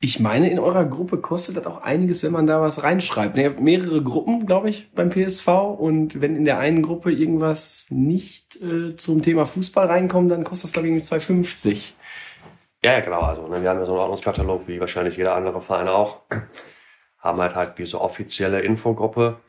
[0.01, 3.37] Ich meine, in eurer Gruppe kostet das auch einiges, wenn man da was reinschreibt.
[3.37, 5.49] Ihr habt mehrere Gruppen, glaube ich, beim PSV.
[5.49, 10.67] Und wenn in der einen Gruppe irgendwas nicht äh, zum Thema Fußball reinkommt, dann kostet
[10.67, 11.95] das, glaube ich, irgendwie 2,50.
[12.85, 13.23] Ja, ja, genau.
[13.23, 16.23] Also, ne, wir haben ja so einen Ordnungskatalog, wie wahrscheinlich jeder andere Verein auch.
[17.19, 19.41] Haben halt halt diese offizielle Infogruppe.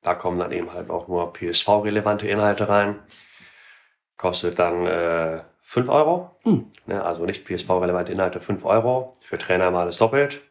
[0.00, 2.98] Da kommen dann eben halt auch nur PSV-relevante Inhalte rein.
[4.20, 6.36] Kostet dann äh, 5 Euro.
[6.84, 9.14] Ne, also nicht PSV-relevante Inhalte, 5 Euro.
[9.20, 10.42] Für Trainer mal alles doppelt.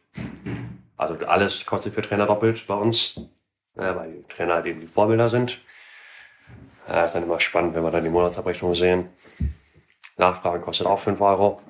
[0.96, 3.20] Also alles kostet für Trainer doppelt bei uns.
[3.76, 5.60] Ne, weil die Trainer halt eben die Vorbilder sind.
[6.88, 9.08] Ja, ist dann immer spannend, wenn wir dann die Monatsabrechnung sehen.
[10.16, 11.62] Nachfragen kostet auch 5 Euro.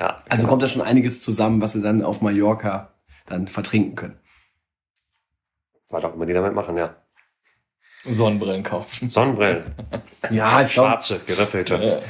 [0.00, 2.94] Ja, Also kommt da schon einiges zusammen, was sie dann auf Mallorca
[3.26, 4.18] dann vertrinken können.
[5.90, 6.96] was auch immer die damit machen, ja.
[8.08, 9.10] Sonnenbrillen kaufen.
[9.10, 9.64] Sonnenbrillen,
[10.30, 12.02] Ja, ich schwarze, geriffelte.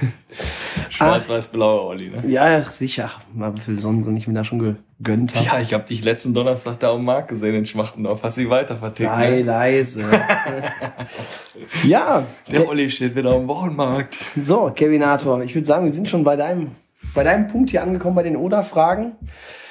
[0.90, 2.22] Schwarz-weiß-blaue Olli, ne?
[2.28, 3.10] Ja, sicher.
[3.34, 5.44] Mal wie viel Sonnenbrillen ich mir da schon gegönnt habe.
[5.46, 8.22] Ja, ich habe dich letzten Donnerstag da am Markt gesehen in Schmachtendorf.
[8.22, 9.08] Hast sie weiter vertickt.
[9.10, 9.42] Sei Ne?
[9.42, 10.04] leise.
[11.84, 14.16] ja, Der Olli steht wieder am Wochenmarkt.
[14.42, 16.72] so, Kevinator, ich würde sagen, wir sind schon bei deinem,
[17.14, 19.12] bei deinem Punkt hier angekommen, bei den Oder-Fragen.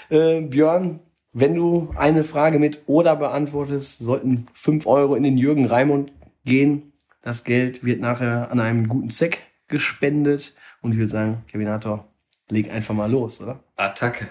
[0.10, 1.00] Äh, Björn,
[1.34, 6.12] wenn du eine Frage mit Oder beantwortest, sollten fünf Euro in den Jürgen Raimund
[6.46, 6.94] gehen.
[7.22, 10.56] Das Geld wird nachher an einen guten Zweck gespendet.
[10.82, 12.08] Und ich würde sagen, Kevinator,
[12.50, 13.64] leg einfach mal los, oder?
[13.76, 14.28] Attacke.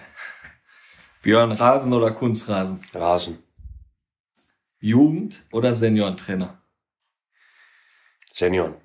[1.21, 2.79] Björn, Rasen oder Kunstrasen?
[2.93, 3.39] Rasen,
[4.79, 6.61] Jugend- oder Seniorentrainer?
[8.31, 8.75] Senioren,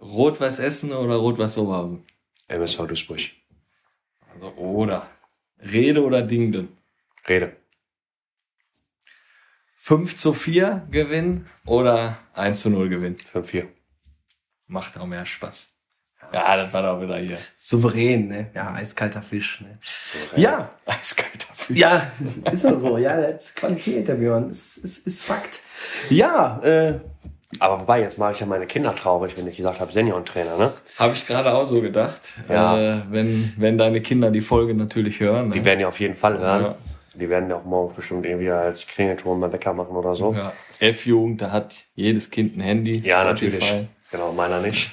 [0.00, 2.04] Rot-Weiß Essen oder Rot-Weiß Oberhausen?
[2.48, 3.20] MSV Duisburg,
[4.32, 5.10] Also oder.
[5.58, 6.68] Rede oder Dingden?
[7.28, 7.56] Rede,
[9.86, 13.14] 5 zu 4 Gewinn oder 1 zu 0 Gewinn?
[13.14, 13.66] 5-4.
[14.66, 15.74] Macht auch mehr Spaß.
[16.32, 17.38] Ja, das war doch wieder hier.
[17.56, 18.50] Souverän, ne?
[18.52, 19.78] Ja, eiskalter Fisch, ne?
[20.34, 21.78] Ja, Eiskalter Fisch.
[21.78, 22.10] Ja,
[22.50, 22.98] ist ja so.
[22.98, 24.50] Ja, das ist Qualität, der Björn.
[24.50, 25.60] Ist, ist, ist Fakt.
[26.10, 26.98] Ja, äh,
[27.60, 30.72] Aber wobei, jetzt mache ich ja meine Kinder traurig, wenn ich gesagt habe, Seniorentrainer, ne?
[30.98, 32.22] Habe ich gerade auch so gedacht.
[32.48, 32.76] Ja.
[32.76, 35.52] Äh, wenn, wenn deine Kinder die Folge natürlich hören.
[35.52, 35.64] Die ne?
[35.64, 36.62] werden ja auf jeden Fall hören.
[36.64, 36.76] Ja.
[37.18, 40.34] Die werden ja auch morgen bestimmt irgendwie als Klingelton beim Bäcker machen oder so.
[40.34, 40.52] Ja.
[40.80, 42.98] F-Jugend, da hat jedes Kind ein Handy.
[42.98, 43.54] Ja, Spotify.
[43.54, 43.88] natürlich.
[44.10, 44.92] Genau, meiner nicht.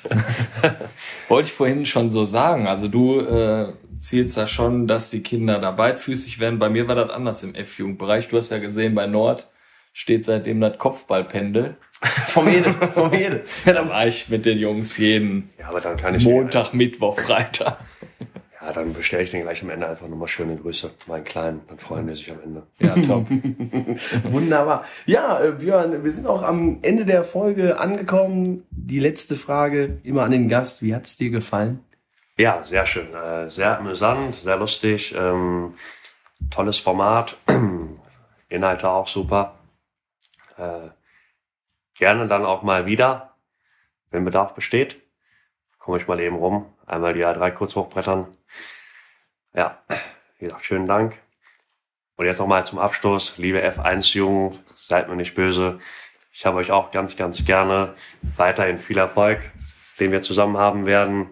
[1.28, 2.68] Wollte ich vorhin schon so sagen.
[2.68, 6.60] Also du äh, zielst da schon, dass die Kinder da beidfüßig werden.
[6.60, 8.28] Bei mir war das anders im F-Jugendbereich.
[8.28, 9.50] Du hast ja gesehen, bei Nord
[9.94, 11.78] steht seitdem das Kopfballpendel.
[12.28, 13.44] vom Ede, vom Ede.
[13.66, 15.72] Ja, Da dann, war ich mit den Jungs jeden Ja,
[16.20, 17.78] Montag, Mittwoch, Freitag.
[18.64, 21.78] Ja, dann bestelle ich den gleich am Ende einfach nochmal schöne Grüße, meinen Kleinen, dann
[21.80, 22.64] freuen die sich am Ende.
[22.80, 23.30] Ja, top.
[24.24, 24.86] Wunderbar.
[25.06, 28.66] Ja, äh, Björn, wir sind auch am Ende der Folge angekommen.
[28.72, 30.82] Die letzte Frage immer an den Gast.
[30.82, 31.84] Wie hat's dir gefallen?
[32.38, 33.14] Ja, sehr schön.
[33.14, 35.14] Äh, sehr amüsant, sehr lustig.
[35.14, 35.74] Ähm,
[36.50, 37.36] tolles Format.
[38.48, 39.56] Inhalte auch super.
[40.58, 40.88] Äh,
[41.96, 43.36] gerne dann auch mal wieder,
[44.10, 45.03] wenn Bedarf besteht.
[45.84, 46.66] Komme ich mal eben rum.
[46.86, 48.28] Einmal die A3 kurz hochbrettern.
[49.54, 49.80] Ja,
[50.40, 51.18] wie gesagt, schönen Dank.
[52.16, 53.38] Und jetzt nochmal zum Abschluss.
[53.38, 55.80] Liebe F1-Jungen, seid mir nicht böse.
[56.32, 57.96] Ich habe euch auch ganz, ganz gerne.
[58.38, 59.42] Weiterhin viel Erfolg,
[60.00, 61.32] den wir zusammen haben werden.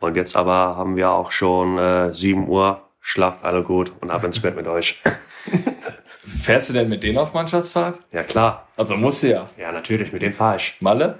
[0.00, 2.82] Und jetzt aber haben wir auch schon äh, 7 Uhr.
[3.02, 5.02] Schlaft alle gut und ab ins Bett mit euch.
[6.24, 7.98] Fährst du denn mit denen auf Mannschaftsfahrt?
[8.10, 8.68] Ja, klar.
[8.78, 9.44] Also musst du ja.
[9.58, 10.78] Ja, natürlich, mit denen fahre ich.
[10.80, 11.18] Malle?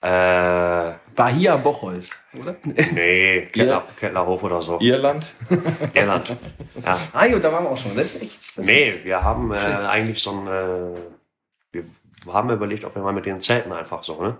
[0.00, 2.56] Äh, Bahia Bocholt, oder?
[2.64, 4.78] nee, Kettler, Kettlerhof oder so.
[4.80, 5.34] Irland?
[5.94, 6.36] Irland.
[6.84, 6.98] Ja.
[7.12, 7.94] Ah, jo, da waren wir auch schon.
[7.94, 8.58] Das ist echt.
[8.58, 10.98] Das Nee, wir haben äh, eigentlich so ein, äh,
[11.72, 11.84] wir
[12.32, 14.36] haben überlegt, ob wir mal mit den Zelten einfach so, ne?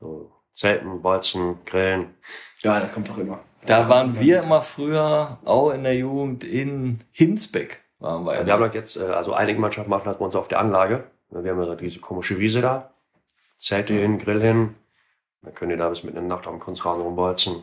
[0.00, 2.14] So, Zelten, Bolzen, Grillen.
[2.60, 3.40] Ja, das kommt doch immer.
[3.66, 8.34] Da waren wir immer früher, auch in der Jugend, in Hinsbeck waren wir.
[8.34, 10.60] Ja, wir haben das jetzt, äh, also einige Mannschaften machen das bei uns auf der
[10.60, 11.04] Anlage.
[11.30, 12.90] Wir haben ja diese komische Wiese da.
[13.56, 14.74] Zelte hin, Grill hin.
[15.42, 17.62] Dann könnt ihr da bis mitten in der Nacht am Kunstrasen rumbolzen.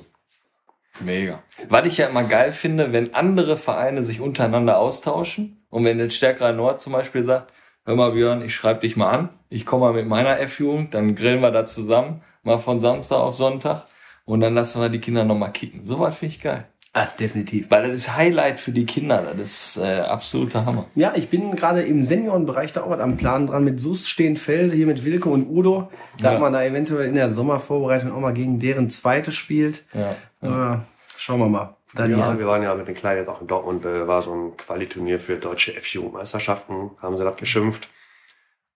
[1.01, 1.43] Mega.
[1.67, 6.09] Was ich ja immer geil finde, wenn andere Vereine sich untereinander austauschen und wenn der
[6.09, 7.51] Stärkerer Nord zum Beispiel sagt,
[7.85, 11.13] hör mal Björn, ich schreibe dich mal an, ich komme mal mit meiner F-Jugend, dann
[11.15, 13.85] grillen wir da zusammen, mal von Samstag auf Sonntag
[14.23, 15.83] und dann lassen wir die Kinder nochmal kicken.
[15.83, 16.65] Sowas finde ich geil.
[16.97, 17.69] Ah, definitiv.
[17.69, 20.85] Weil das ist Highlight für die Kinder, das ist äh, absoluter Hammer.
[20.95, 24.73] Ja, ich bin gerade im Seniorenbereich da auch was am Plan dran mit Sus Stehenfelde,
[24.73, 25.89] hier mit Wilke und Udo.
[26.19, 26.33] Da Ja.
[26.35, 29.83] hat man da eventuell in der Sommervorbereitung auch mal gegen deren zweite spielt.
[29.93, 30.15] Ja.
[30.39, 30.85] Aber
[31.17, 31.75] schauen wir mal.
[31.95, 34.21] Da die Ja, wir waren ja mit den Kleinen jetzt auch in Dortmund, äh, war
[34.21, 37.89] so ein Qualiturnier für deutsche F-Jugendmeisterschaften, haben sie das geschimpft.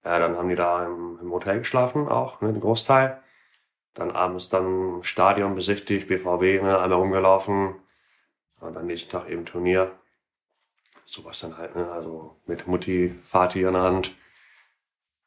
[0.04, 3.18] Ja, dann haben die da im, im Hotel geschlafen, auch, ne, den Großteil.
[3.94, 7.76] Dann abends dann Stadion besichtigt, BVB, ne, einmal rumgelaufen.
[8.60, 9.92] Und dann nächsten Tag eben Turnier.
[11.06, 14.14] Sowas dann halt, ne, also mit Mutti, Vati in der Hand.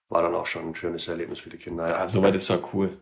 [0.09, 1.89] War dann auch schon ein schönes Erlebnis für die Kinder.
[1.89, 2.99] Ja, Also soweit ist ja cool.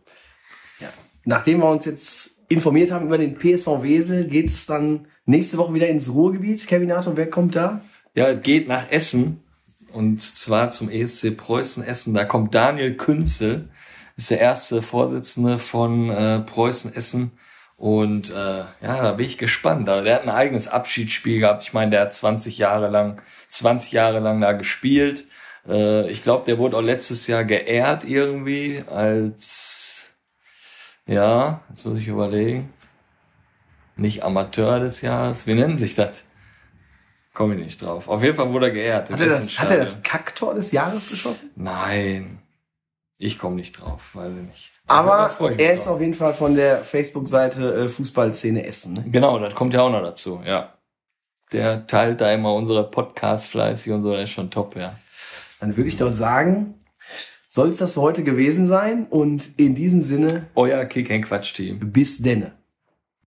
[1.23, 5.87] Nachdem wir uns jetzt informiert haben über den PSV Wesel, geht's dann nächste Woche wieder
[5.87, 6.65] ins Ruhrgebiet.
[6.65, 7.81] Kevinato, wer kommt da?
[8.15, 9.43] Ja, geht nach Essen.
[9.93, 12.13] Und zwar zum ESC Preußen Essen.
[12.13, 13.69] Da kommt Daniel Künzel,
[14.15, 17.33] ist der erste Vorsitzende von äh, Preußen Essen.
[17.81, 19.87] Und äh, ja, da bin ich gespannt.
[19.87, 21.63] Der hat ein eigenes Abschiedsspiel gehabt.
[21.63, 23.19] Ich meine, der hat 20 Jahre lang,
[23.49, 25.25] 20 Jahre lang da gespielt.
[25.67, 30.15] Äh, ich glaube, der wurde auch letztes Jahr geehrt irgendwie als,
[31.07, 32.71] ja, jetzt muss ich überlegen,
[33.95, 35.47] nicht Amateur des Jahres.
[35.47, 36.23] Wie nennen sich das?
[37.33, 38.09] Komme ich nicht drauf.
[38.09, 39.09] Auf jeden Fall wurde er geehrt.
[39.09, 41.49] Hat er das, hat er das Kacktor des Jahres geschossen?
[41.55, 42.43] Nein.
[43.17, 44.70] Ich komme nicht drauf, weiß ich nicht.
[44.91, 45.95] Aber er ist drauf.
[45.95, 48.93] auf jeden Fall von der Facebook-Seite äh, Fußballszene Essen.
[48.93, 49.05] Ne?
[49.07, 50.73] Genau, das kommt ja auch noch dazu, ja.
[51.51, 54.95] Der teilt da immer unsere Podcasts fleißig und so, der ist schon top, ja.
[55.59, 56.75] Dann würde ich doch sagen,
[57.47, 59.05] soll es das für heute gewesen sein.
[59.09, 61.91] Und in diesem Sinne, Euer Kick Quatsch Team.
[61.91, 62.53] bis denne.